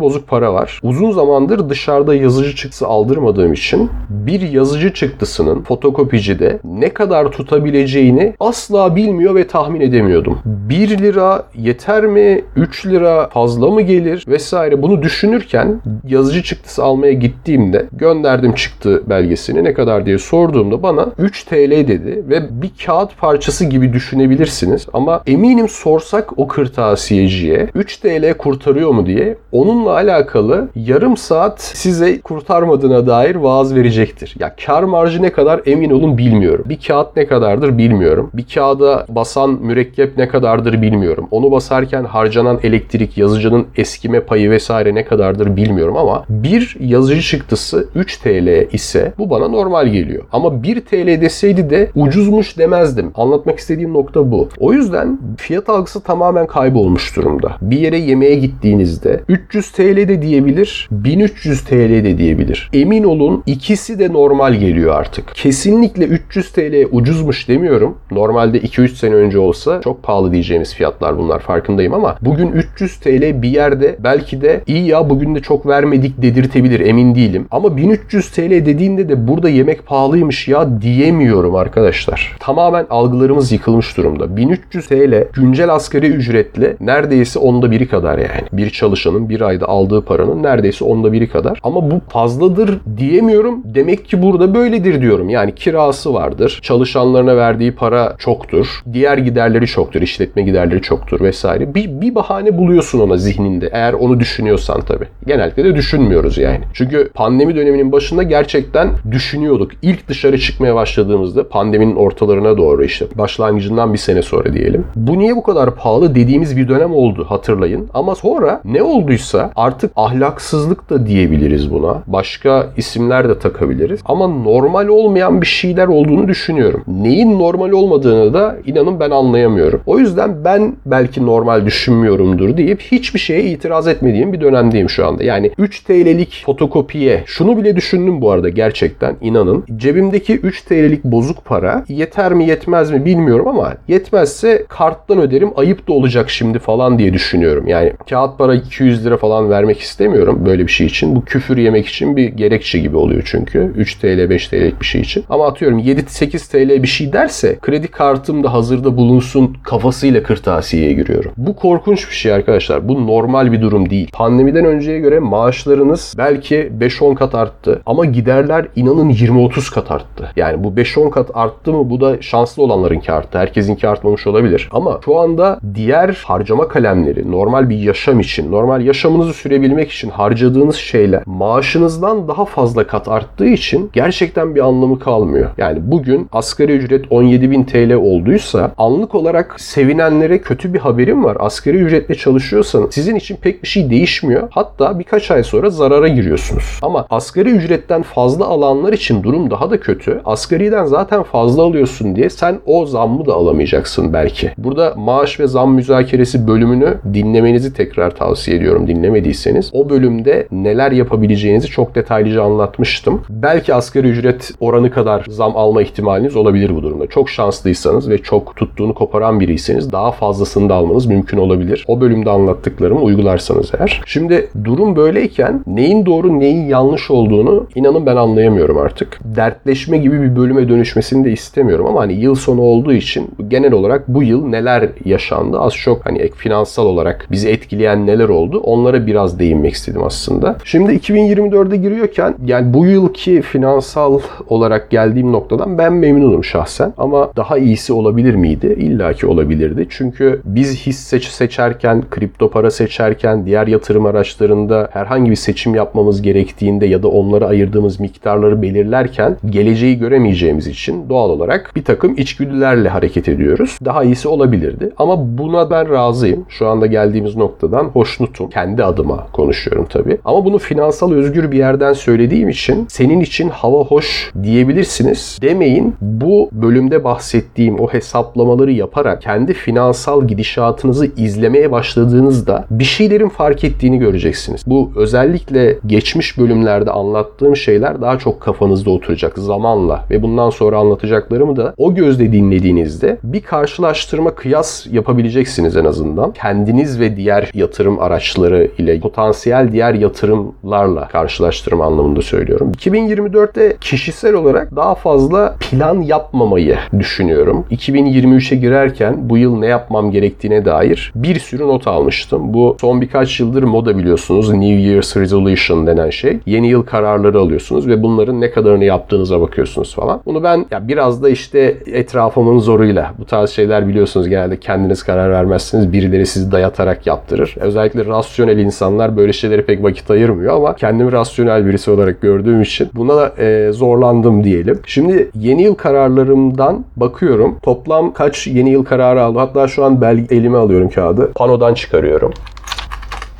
bozuk 0.00 0.28
para 0.28 0.54
var. 0.54 0.80
Uzun 0.82 1.10
zamandır 1.12 1.68
dışarıda 1.68 2.14
yazıcı 2.14 2.56
çıktısı 2.56 2.86
aldırmadığım 2.86 3.52
için 3.52 3.90
bir 4.10 4.40
yazıcı 4.40 4.92
çıktısının 4.92 5.62
fotokopicide 5.62 6.58
ne 6.64 6.88
kadar 6.88 7.32
tutabileceğini 7.32 8.34
asla 8.40 8.96
bilmiyor 8.96 9.34
ve 9.34 9.46
tahmin 9.46 9.80
edemiyordum. 9.80 10.38
1 10.44 10.98
lira 10.98 11.46
yeter 11.54 12.06
mi? 12.06 12.44
3 12.56 12.86
lira 12.86 13.28
fazla 13.28 13.70
mı 13.70 13.82
gelir? 13.82 14.24
Vesaire 14.28 14.82
bunu 14.82 15.02
düşünürken 15.02 15.80
yazıcı 16.08 16.42
çıktısı 16.42 16.84
almaya 16.84 17.12
gittiğimde 17.12 17.86
gönderdim 17.92 18.54
çıktı 18.54 19.02
belgesini 19.06 19.64
ne 19.64 19.74
kadar 19.74 20.06
diye 20.06 20.18
sorduğumda 20.18 20.82
bana 20.82 21.06
3 21.18 21.44
TL 21.44 21.70
dedi 21.70 22.24
ve 22.28 22.62
bir 22.62 22.70
kağıt 22.86 23.18
parçası 23.18 23.64
gibi 23.64 23.92
düşünebilirsiniz 23.92 24.86
ama 24.92 25.22
eminim 25.26 25.68
sorsak 25.68 26.38
o 26.38 26.48
kırtasiyeciye 26.48 27.68
3 27.74 27.96
TL 27.96 28.34
kurtarıyor 28.34 28.90
mu 28.90 29.06
diye 29.06 29.36
onunla 29.52 29.90
alakalı 29.90 30.68
yarım 30.76 31.16
saat 31.16 31.60
size 31.62 32.20
kurtarmadığına 32.20 33.06
dair 33.06 33.34
vaaz 33.34 33.74
verecektir. 33.74 34.34
Ya 34.38 34.54
kar 34.66 34.82
marjı 34.82 35.22
ne 35.22 35.32
kadar 35.32 35.60
emin 35.66 35.90
olun 35.90 36.18
bilmiyorum. 36.18 36.64
Bir 36.68 36.78
kağıt 36.86 37.16
ne 37.16 37.26
kadardır 37.26 37.78
bilmiyorum. 37.78 38.30
Bir 38.34 38.46
kağıda 38.54 39.06
basan 39.08 39.50
mürekkep 39.50 40.18
ne 40.18 40.28
kadardır 40.28 40.82
bilmiyorum. 40.82 41.28
Onu 41.30 41.50
basarken 41.52 42.04
harcanan 42.04 42.58
elektrik, 42.62 43.18
yazıcının 43.18 43.66
eskime 43.76 44.20
payı 44.20 44.50
vesaire 44.50 44.94
ne 44.94 45.04
kadardır 45.04 45.56
bilmiyorum 45.56 45.96
ama 45.96 46.24
bir 46.28 46.76
yazıcı 46.80 47.22
çıktısı 47.22 47.88
3 47.94 48.16
TL 48.16 48.74
ise 48.74 49.12
bu 49.18 49.30
bana 49.30 49.48
normal 49.48 49.86
geliyor. 49.86 50.22
Ama 50.32 50.62
1 50.62 50.80
TL 50.80 51.20
deseydi 51.20 51.70
de 51.70 51.90
ucuzmuş 51.96 52.58
demezdim. 52.58 53.10
Anlatmak 53.14 53.58
istediğim 53.58 53.92
nokta 53.92 54.30
bu. 54.30 54.48
O 54.58 54.72
yüzden 54.72 55.18
fiyat 55.36 55.68
algısı 55.68 56.00
tamamen 56.00 56.46
kaybolmuş 56.46 57.16
durumda. 57.16 57.56
Bir 57.70 57.78
yere 57.78 57.98
yemeğe 57.98 58.34
gittiğinizde 58.34 59.20
300 59.28 59.70
TL 59.70 59.96
de 60.08 60.22
diyebilir, 60.22 60.88
1300 60.90 61.64
TL 61.64 62.04
de 62.04 62.18
diyebilir. 62.18 62.70
Emin 62.72 63.04
olun 63.04 63.42
ikisi 63.46 63.98
de 63.98 64.12
normal 64.12 64.54
geliyor 64.54 64.94
artık. 64.94 65.34
Kesinlikle 65.34 66.04
300 66.04 66.52
TL 66.52 66.86
ucuzmuş 66.92 67.48
demiyorum. 67.48 67.98
Normalde 68.10 68.58
2-3 68.58 68.88
sene 68.88 69.14
önce 69.14 69.38
olsa 69.38 69.80
çok 69.84 70.02
pahalı 70.02 70.32
diyeceğimiz 70.32 70.74
fiyatlar 70.74 71.18
bunlar 71.18 71.38
farkındayım 71.38 71.94
ama 71.94 72.16
bugün 72.20 72.52
300 72.52 72.96
TL 72.96 73.42
bir 73.42 73.48
yerde 73.48 73.96
belki 73.98 74.40
de 74.40 74.60
iyi 74.66 74.86
ya 74.86 75.10
bugün 75.10 75.34
de 75.34 75.40
çok 75.40 75.66
vermedik 75.66 76.22
dedirtebilir 76.22 76.80
emin 76.80 77.14
değilim. 77.14 77.46
Ama 77.50 77.76
1300 77.76 78.30
TL 78.30 78.50
dediğinde 78.50 79.08
de 79.08 79.28
burada 79.28 79.48
yemek 79.48 79.86
pahalıymış 79.86 80.48
ya 80.48 80.82
diyemiyorum 80.82 81.54
arkadaşlar. 81.54 82.36
Tamamen 82.40 82.86
algılarımız 82.90 83.52
yıkılmış 83.52 83.96
durumda. 83.96 84.36
1300 84.36 84.86
TL 84.86 85.24
güncel 85.32 85.74
asgari 85.74 86.06
ücretle 86.06 86.76
neredeyse 86.80 87.38
onda 87.54 87.70
biri 87.70 87.88
kadar 87.88 88.18
yani. 88.18 88.48
Bir 88.52 88.70
çalışanın 88.70 89.28
bir 89.28 89.40
ayda 89.40 89.68
aldığı 89.68 90.02
paranın 90.02 90.42
neredeyse 90.42 90.84
onda 90.84 91.12
biri 91.12 91.28
kadar. 91.28 91.60
Ama 91.62 91.90
bu 91.90 92.00
fazladır 92.08 92.78
diyemiyorum. 92.96 93.62
Demek 93.64 94.08
ki 94.08 94.22
burada 94.22 94.54
böyledir 94.54 95.00
diyorum. 95.00 95.28
Yani 95.28 95.54
kirası 95.54 96.14
vardır. 96.14 96.58
Çalışanlarına 96.62 97.36
verdiği 97.36 97.72
para 97.72 98.16
çoktur. 98.18 98.82
diğer 98.92 99.18
giderleri 99.18 99.66
çoktur, 99.66 100.02
işletme 100.02 100.42
giderleri 100.42 100.82
çoktur 100.82 101.20
vesaire. 101.20 101.74
Bir, 101.74 102.00
bir 102.00 102.14
bahane 102.14 102.58
buluyorsun 102.58 103.00
ona 103.00 103.16
zihninde 103.16 103.70
eğer 103.72 103.92
onu 103.92 104.20
düşünüyorsan 104.20 104.80
tabii. 104.80 105.06
Genellikle 105.26 105.64
de 105.64 105.76
düşünmüyoruz 105.76 106.38
yani. 106.38 106.60
Çünkü 106.74 107.10
pandemi 107.14 107.56
döneminin 107.56 107.92
başında 107.92 108.22
gerçekten 108.22 108.88
düşünüyorduk. 109.10 109.70
İlk 109.82 110.08
dışarı 110.08 110.38
çıkmaya 110.38 110.74
başladığımızda 110.74 111.48
pandeminin 111.48 111.96
ortalarına 111.96 112.56
doğru 112.56 112.84
işte 112.84 113.06
başlangıcından 113.14 113.92
bir 113.92 113.98
sene 113.98 114.22
sonra 114.22 114.52
diyelim. 114.52 114.84
Bu 114.96 115.18
niye 115.18 115.36
bu 115.36 115.42
kadar 115.42 115.74
pahalı 115.74 116.14
dediğimiz 116.14 116.56
bir 116.56 116.68
dönem 116.68 116.94
oldu 116.94 117.26
hatırlayın. 117.44 117.90
Ama 117.94 118.14
sonra 118.14 118.60
ne 118.64 118.82
olduysa 118.82 119.50
artık 119.56 119.92
ahlaksızlık 119.96 120.90
da 120.90 121.06
diyebiliriz 121.06 121.70
buna. 121.70 122.02
Başka 122.06 122.66
isimler 122.76 123.28
de 123.28 123.38
takabiliriz. 123.38 124.00
Ama 124.04 124.28
normal 124.28 124.88
olmayan 124.88 125.40
bir 125.40 125.46
şeyler 125.46 125.86
olduğunu 125.86 126.28
düşünüyorum. 126.28 126.84
Neyin 126.86 127.38
normal 127.38 127.70
olmadığını 127.70 128.34
da 128.34 128.56
inanın 128.66 129.00
ben 129.00 129.10
anlayamıyorum. 129.10 129.80
O 129.86 129.98
yüzden 129.98 130.44
ben 130.44 130.72
belki 130.86 131.26
normal 131.26 131.66
düşünmüyorumdur 131.66 132.56
deyip 132.56 132.80
hiçbir 132.80 133.18
şeye 133.18 133.42
itiraz 133.42 133.88
etmediğim 133.88 134.32
bir 134.32 134.40
dönemdeyim 134.40 134.90
şu 134.90 135.06
anda. 135.06 135.24
Yani 135.24 135.50
3 135.58 135.80
TL'lik 135.80 136.42
fotokopiye 136.46 137.22
şunu 137.26 137.56
bile 137.56 137.76
düşündüm 137.76 138.20
bu 138.20 138.30
arada 138.30 138.48
gerçekten 138.48 139.16
inanın. 139.20 139.64
Cebimdeki 139.76 140.34
3 140.36 140.62
TL'lik 140.62 141.04
bozuk 141.04 141.44
para 141.44 141.84
yeter 141.88 142.34
mi 142.34 142.44
yetmez 142.46 142.90
mi 142.90 143.04
bilmiyorum 143.04 143.48
ama 143.48 143.74
yetmezse 143.88 144.64
karttan 144.68 145.18
öderim 145.18 145.50
ayıp 145.56 145.88
da 145.88 145.92
olacak 145.92 146.30
şimdi 146.30 146.58
falan 146.58 146.98
diye 146.98 147.12
düşünüyorum. 147.12 147.33
Yani 147.66 147.92
kağıt 148.10 148.38
para 148.38 148.54
200 148.54 149.06
lira 149.06 149.16
falan 149.16 149.50
vermek 149.50 149.80
istemiyorum 149.80 150.42
böyle 150.46 150.66
bir 150.66 150.72
şey 150.72 150.86
için. 150.86 151.16
Bu 151.16 151.24
küfür 151.24 151.56
yemek 151.56 151.86
için 151.86 152.16
bir 152.16 152.28
gerekçe 152.28 152.78
gibi 152.78 152.96
oluyor 152.96 153.22
çünkü. 153.24 153.72
3 153.76 153.94
TL 153.94 154.30
5 154.30 154.48
TL'lik 154.48 154.80
bir 154.80 154.86
şey 154.86 155.00
için. 155.00 155.24
Ama 155.30 155.46
atıyorum 155.46 155.78
7-8 155.78 156.50
TL 156.50 156.82
bir 156.82 156.88
şey 156.88 157.12
derse 157.12 157.58
kredi 157.62 157.88
kartım 157.88 158.44
da 158.44 158.52
hazırda 158.52 158.96
bulunsun 158.96 159.56
kafasıyla 159.64 160.22
kırtasiyeye 160.22 160.92
giriyorum. 160.92 161.32
Bu 161.36 161.56
korkunç 161.56 162.10
bir 162.10 162.14
şey 162.14 162.32
arkadaşlar. 162.32 162.88
Bu 162.88 163.06
normal 163.06 163.52
bir 163.52 163.60
durum 163.62 163.90
değil. 163.90 164.10
Pandemiden 164.12 164.64
önceye 164.64 164.98
göre 164.98 165.18
maaşlarınız 165.18 166.14
belki 166.18 166.72
5-10 166.80 167.14
kat 167.14 167.34
arttı. 167.34 167.82
Ama 167.86 168.04
giderler 168.04 168.66
inanın 168.76 169.10
20-30 169.10 169.74
kat 169.74 169.90
arttı. 169.90 170.30
Yani 170.36 170.64
bu 170.64 170.68
5-10 170.68 171.10
kat 171.10 171.30
arttı 171.34 171.72
mı 171.72 171.90
bu 171.90 172.00
da 172.00 172.22
şanslı 172.22 172.62
olanlarınki 172.62 173.12
arttı. 173.12 173.38
Herkesinki 173.38 173.88
artmamış 173.88 174.26
olabilir. 174.26 174.68
Ama 174.72 175.00
şu 175.04 175.18
anda 175.18 175.60
diğer 175.74 176.22
harcama 176.24 176.68
kalemleri 176.68 177.23
normal 177.30 177.70
bir 177.70 177.78
yaşam 177.78 178.20
için, 178.20 178.52
normal 178.52 178.82
yaşamınızı 178.82 179.32
sürebilmek 179.32 179.90
için 179.90 180.10
harcadığınız 180.10 180.76
şeyler 180.76 181.22
maaşınızdan 181.26 182.28
daha 182.28 182.44
fazla 182.44 182.86
kat 182.86 183.08
arttığı 183.08 183.46
için 183.46 183.90
gerçekten 183.92 184.54
bir 184.54 184.60
anlamı 184.60 184.98
kalmıyor. 184.98 185.50
Yani 185.58 185.78
bugün 185.82 186.28
asgari 186.32 186.72
ücret 186.72 187.06
17.000 187.06 187.66
TL 187.66 187.94
olduysa 187.94 188.72
anlık 188.78 189.14
olarak 189.14 189.60
sevinenlere 189.60 190.38
kötü 190.38 190.74
bir 190.74 190.78
haberim 190.78 191.24
var. 191.24 191.36
Asgari 191.40 191.76
ücretle 191.76 192.14
çalışıyorsanız 192.14 192.94
sizin 192.94 193.14
için 193.14 193.36
pek 193.36 193.62
bir 193.62 193.68
şey 193.68 193.90
değişmiyor. 193.90 194.48
Hatta 194.50 194.98
birkaç 194.98 195.30
ay 195.30 195.42
sonra 195.42 195.70
zarara 195.70 196.08
giriyorsunuz. 196.08 196.78
Ama 196.82 197.06
asgari 197.10 197.50
ücretten 197.50 198.02
fazla 198.02 198.46
alanlar 198.46 198.92
için 198.92 199.22
durum 199.22 199.50
daha 199.50 199.70
da 199.70 199.80
kötü. 199.80 200.20
Asgariden 200.24 200.84
zaten 200.84 201.22
fazla 201.22 201.62
alıyorsun 201.62 202.16
diye 202.16 202.30
sen 202.30 202.58
o 202.66 202.86
zammı 202.86 203.26
da 203.26 203.34
alamayacaksın 203.34 204.12
belki. 204.12 204.50
Burada 204.58 204.94
maaş 204.96 205.40
ve 205.40 205.46
zam 205.46 205.74
müzakeresi 205.74 206.48
bölümünü 206.48 206.98
dinlemenizi 207.14 207.72
tekrar 207.72 208.14
tavsiye 208.14 208.56
ediyorum 208.56 208.86
dinlemediyseniz. 208.86 209.70
O 209.72 209.90
bölümde 209.90 210.48
neler 210.52 210.92
yapabileceğinizi 210.92 211.66
çok 211.66 211.94
detaylıca 211.94 212.42
anlatmıştım. 212.42 213.22
Belki 213.28 213.74
asgari 213.74 214.08
ücret 214.08 214.50
oranı 214.60 214.90
kadar 214.90 215.24
zam 215.28 215.56
alma 215.56 215.82
ihtimaliniz 215.82 216.36
olabilir 216.36 216.76
bu 216.76 216.82
durumda. 216.82 217.06
Çok 217.06 217.30
şanslıysanız 217.30 218.10
ve 218.10 218.18
çok 218.18 218.56
tuttuğunu 218.56 218.94
koparan 218.94 219.40
biriyseniz 219.40 219.92
daha 219.92 220.12
fazlasını 220.12 220.68
da 220.68 220.74
almanız 220.74 221.06
mümkün 221.06 221.38
olabilir. 221.38 221.84
O 221.88 222.00
bölümde 222.00 222.30
anlattıklarımı 222.30 223.02
uygularsanız 223.02 223.70
eğer. 223.78 224.02
Şimdi 224.06 224.50
durum 224.64 224.96
böyleyken 224.96 225.64
neyin 225.66 226.06
doğru 226.06 226.40
neyin 226.40 226.68
yanlış 226.68 227.10
olduğunu 227.10 227.66
inanın 227.74 228.06
ben 228.06 228.16
anlayamıyorum 228.16 228.78
artık. 228.78 229.18
Dertleşme 229.24 229.98
gibi 229.98 230.22
bir 230.22 230.36
bölüme 230.36 230.68
dönüşmesini 230.68 231.24
de 231.24 231.32
istemiyorum 231.32 231.86
ama 231.86 232.00
hani 232.00 232.12
yıl 232.12 232.34
sonu 232.34 232.60
olduğu 232.60 232.92
için 232.92 233.30
genel 233.48 233.72
olarak 233.72 234.08
bu 234.08 234.22
yıl 234.22 234.46
neler 234.46 234.88
yaşandı 235.04 235.60
az 235.60 235.74
çok 235.74 236.06
hani 236.06 236.30
finansal 236.30 236.86
olarak 236.94 237.26
bizi 237.30 237.48
etkileyen 237.48 238.06
neler 238.06 238.28
oldu 238.28 238.58
onlara 238.58 239.06
biraz 239.06 239.38
değinmek 239.38 239.74
istedim 239.74 240.02
aslında. 240.04 240.56
Şimdi 240.64 240.92
2024'e 240.92 241.76
giriyorken 241.76 242.34
yani 242.46 242.74
bu 242.74 242.86
yılki 242.86 243.42
finansal 243.42 244.20
olarak 244.48 244.90
geldiğim 244.90 245.32
noktadan 245.32 245.78
ben 245.78 245.92
memnunum 245.92 246.44
şahsen 246.44 246.92
ama 246.98 247.30
daha 247.36 247.58
iyisi 247.58 247.92
olabilir 247.92 248.34
miydi? 248.34 248.76
İlla 248.78 249.12
ki 249.12 249.26
olabilirdi. 249.26 249.86
Çünkü 249.90 250.40
biz 250.44 250.86
hisse 250.86 251.20
seçerken, 251.20 252.02
kripto 252.10 252.50
para 252.50 252.70
seçerken, 252.70 253.46
diğer 253.46 253.66
yatırım 253.66 254.06
araçlarında 254.06 254.88
herhangi 254.92 255.30
bir 255.30 255.36
seçim 255.36 255.74
yapmamız 255.74 256.22
gerektiğinde 256.22 256.86
ya 256.86 257.02
da 257.02 257.08
onlara 257.08 257.46
ayırdığımız 257.46 258.00
miktarları 258.00 258.62
belirlerken 258.62 259.36
geleceği 259.50 259.98
göremeyeceğimiz 259.98 260.66
için 260.66 261.08
doğal 261.08 261.30
olarak 261.30 261.72
bir 261.76 261.84
takım 261.84 262.14
içgüdülerle 262.16 262.88
hareket 262.88 263.28
ediyoruz. 263.28 263.78
Daha 263.84 264.04
iyisi 264.04 264.28
olabilirdi. 264.28 264.90
Ama 264.98 265.38
buna 265.38 265.70
ben 265.70 265.90
razıyım. 265.90 266.46
Şu 266.48 266.66
anda 266.66 266.83
geldiğimiz 266.86 267.36
noktadan 267.36 267.84
hoşnutum. 267.84 268.50
Kendi 268.50 268.84
adıma 268.84 269.26
konuşuyorum 269.32 269.86
tabii. 269.90 270.18
Ama 270.24 270.44
bunu 270.44 270.58
finansal 270.58 271.12
özgür 271.12 271.50
bir 271.50 271.58
yerden 271.58 271.92
söylediğim 271.92 272.48
için 272.48 272.86
senin 272.88 273.20
için 273.20 273.48
hava 273.48 273.84
hoş 273.84 274.32
diyebilirsiniz 274.42 275.38
demeyin. 275.42 275.94
Bu 276.00 276.48
bölümde 276.52 277.04
bahsettiğim 277.04 277.80
o 277.80 277.88
hesaplamaları 277.88 278.72
yaparak 278.72 279.22
kendi 279.22 279.52
finansal 279.52 280.26
gidişatınızı 280.26 281.10
izlemeye 281.16 281.72
başladığınızda 281.72 282.64
bir 282.70 282.84
şeylerin 282.84 283.28
fark 283.28 283.64
ettiğini 283.64 283.98
göreceksiniz. 283.98 284.62
Bu 284.66 284.90
özellikle 284.96 285.78
geçmiş 285.86 286.38
bölümlerde 286.38 286.90
anlattığım 286.90 287.56
şeyler 287.56 288.00
daha 288.00 288.18
çok 288.18 288.40
kafanızda 288.40 288.90
oturacak 288.90 289.38
zamanla 289.38 290.04
ve 290.10 290.22
bundan 290.22 290.50
sonra 290.50 290.78
anlatacaklarımı 290.78 291.56
da 291.56 291.74
o 291.76 291.94
gözle 291.94 292.32
dinlediğinizde 292.32 293.18
bir 293.24 293.40
karşılaştırma 293.40 294.34
kıyas 294.34 294.86
yapabileceksiniz 294.86 295.76
en 295.76 295.84
azından. 295.84 296.32
Kendiniz 296.74 297.00
ve 297.00 297.16
diğer 297.16 297.50
yatırım 297.54 297.98
araçları 298.00 298.70
ile 298.78 299.00
potansiyel 299.00 299.72
diğer 299.72 299.94
yatırımlarla 299.94 301.08
karşılaştırma 301.08 301.84
anlamında 301.84 302.22
söylüyorum. 302.22 302.72
2024'te 302.78 303.76
kişisel 303.80 304.34
olarak 304.34 304.76
daha 304.76 304.94
fazla 304.94 305.56
plan 305.70 306.02
yapmamayı 306.02 306.78
düşünüyorum. 306.98 307.66
2023'e 307.70 308.56
girerken 308.56 309.28
bu 309.30 309.38
yıl 309.38 309.58
ne 309.58 309.66
yapmam 309.66 310.10
gerektiğine 310.10 310.64
dair 310.64 311.12
bir 311.14 311.40
sürü 311.40 311.68
not 311.68 311.86
almıştım. 311.86 312.54
Bu 312.54 312.76
son 312.80 313.00
birkaç 313.00 313.40
yıldır 313.40 313.62
moda 313.62 313.98
biliyorsunuz. 313.98 314.52
New 314.52 314.80
Year's 314.80 315.16
Resolution 315.16 315.86
denen 315.86 316.10
şey. 316.10 316.38
Yeni 316.46 316.68
yıl 316.68 316.82
kararları 316.82 317.38
alıyorsunuz 317.38 317.88
ve 317.88 318.02
bunların 318.02 318.40
ne 318.40 318.50
kadarını 318.50 318.84
yaptığınıza 318.84 319.40
bakıyorsunuz 319.40 319.94
falan. 319.94 320.20
Bunu 320.26 320.42
ben 320.42 320.66
ya 320.70 320.88
biraz 320.88 321.22
da 321.22 321.28
işte 321.28 321.76
etrafımın 321.86 322.58
zoruyla 322.58 323.14
bu 323.18 323.24
tarz 323.24 323.50
şeyler 323.50 323.88
biliyorsunuz 323.88 324.28
genelde 324.28 324.60
kendiniz 324.60 325.02
karar 325.02 325.30
vermezsiniz. 325.30 325.92
Birileri 325.92 326.26
sizi 326.26 326.52
dayatarak 326.64 327.06
yaptırır. 327.06 327.54
Özellikle 327.60 328.06
rasyonel 328.06 328.58
insanlar 328.58 329.16
böyle 329.16 329.32
şeylere 329.32 329.62
pek 329.62 329.82
vakit 329.82 330.10
ayırmıyor 330.10 330.56
ama 330.56 330.74
kendimi 330.76 331.12
rasyonel 331.12 331.66
birisi 331.66 331.90
olarak 331.90 332.20
gördüğüm 332.20 332.62
için 332.62 332.88
buna 332.94 333.26
e, 333.38 333.72
zorlandım 333.72 334.44
diyelim. 334.44 334.80
Şimdi 334.86 335.30
yeni 335.34 335.62
yıl 335.62 335.74
kararlarımdan 335.74 336.84
bakıyorum. 336.96 337.56
Toplam 337.62 338.12
kaç 338.12 338.46
yeni 338.46 338.70
yıl 338.70 338.84
kararı 338.84 339.22
aldım. 339.22 339.36
Hatta 339.36 339.68
şu 339.68 339.84
an 339.84 340.00
belge 340.00 340.34
elime 340.36 340.58
alıyorum 340.58 340.88
kağıdı. 340.88 341.32
Panodan 341.34 341.74
çıkarıyorum. 341.74 342.32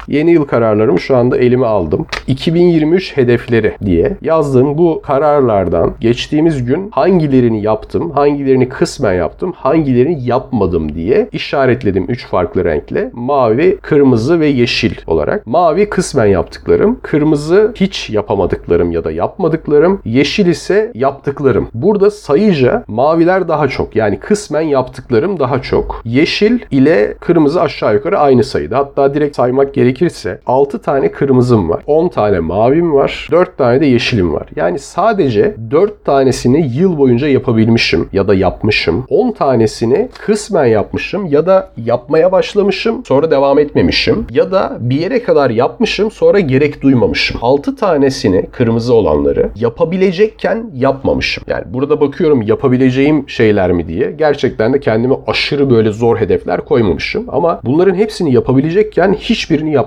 Yeni 0.08 0.30
yıl 0.30 0.44
kararlarımı 0.44 1.00
şu 1.00 1.16
anda 1.16 1.36
elime 1.36 1.66
aldım. 1.66 2.06
2023 2.26 3.16
hedefleri 3.16 3.72
diye 3.84 4.16
yazdığım 4.22 4.78
bu 4.78 5.02
kararlardan 5.02 5.94
geçtiğimiz 6.00 6.64
gün 6.64 6.90
hangilerini 6.90 7.62
yaptım, 7.62 8.10
hangilerini 8.10 8.68
kısmen 8.68 9.12
yaptım, 9.12 9.52
hangilerini 9.56 10.24
yapmadım 10.24 10.94
diye 10.94 11.28
işaretledim 11.32 12.04
3 12.08 12.26
farklı 12.26 12.64
renkle. 12.64 13.10
Mavi, 13.12 13.78
kırmızı 13.82 14.40
ve 14.40 14.46
yeşil 14.46 14.94
olarak. 15.06 15.46
Mavi 15.46 15.90
kısmen 15.90 16.26
yaptıklarım, 16.26 16.98
kırmızı 17.02 17.72
hiç 17.74 18.10
yapamadıklarım 18.10 18.92
ya 18.92 19.04
da 19.04 19.12
yapmadıklarım, 19.12 20.00
yeşil 20.04 20.46
ise 20.46 20.92
yaptıklarım. 20.94 21.68
Burada 21.74 22.10
sayıca 22.10 22.84
maviler 22.88 23.48
daha 23.48 23.68
çok. 23.68 23.96
Yani 23.96 24.18
kısmen 24.18 24.60
yaptıklarım 24.60 25.38
daha 25.40 25.62
çok. 25.62 26.02
Yeşil 26.04 26.58
ile 26.70 27.14
kırmızı 27.20 27.62
aşağı 27.62 27.94
yukarı 27.94 28.18
aynı 28.18 28.44
sayıda. 28.44 28.78
Hatta 28.78 29.14
direkt 29.14 29.36
saymak 29.36 29.74
gerek 29.74 29.93
gerekirse 29.94 30.40
6 30.46 30.82
tane 30.82 31.12
kırmızım 31.12 31.70
var. 31.70 31.82
10 31.86 32.08
tane 32.08 32.40
mavim 32.40 32.94
var. 32.94 33.28
4 33.30 33.58
tane 33.58 33.80
de 33.80 33.86
yeşilim 33.86 34.34
var. 34.34 34.46
Yani 34.56 34.78
sadece 34.78 35.54
4 35.70 36.04
tanesini 36.04 36.70
yıl 36.76 36.98
boyunca 36.98 37.28
yapabilmişim 37.28 38.08
ya 38.12 38.28
da 38.28 38.34
yapmışım. 38.34 39.04
10 39.08 39.32
tanesini 39.32 40.08
kısmen 40.18 40.66
yapmışım 40.66 41.26
ya 41.26 41.46
da 41.46 41.70
yapmaya 41.76 42.32
başlamışım 42.32 43.04
sonra 43.04 43.30
devam 43.30 43.58
etmemişim. 43.58 44.26
Ya 44.30 44.52
da 44.52 44.76
bir 44.80 45.00
yere 45.00 45.22
kadar 45.22 45.50
yapmışım 45.50 46.10
sonra 46.10 46.40
gerek 46.40 46.82
duymamışım. 46.82 47.38
6 47.42 47.76
tanesini 47.76 48.46
kırmızı 48.52 48.94
olanları 48.94 49.50
yapabilecekken 49.56 50.70
yapmamışım. 50.74 51.44
Yani 51.46 51.64
burada 51.66 52.00
bakıyorum 52.00 52.42
yapabileceğim 52.42 53.28
şeyler 53.28 53.72
mi 53.72 53.88
diye. 53.88 54.14
Gerçekten 54.18 54.72
de 54.72 54.80
kendime 54.80 55.14
aşırı 55.26 55.70
böyle 55.70 55.92
zor 55.92 56.16
hedefler 56.16 56.64
koymamışım. 56.64 57.24
Ama 57.28 57.60
bunların 57.64 57.94
hepsini 57.94 58.34
yapabilecekken 58.34 59.12
hiçbirini 59.12 59.72
yapmamışım. 59.72 59.83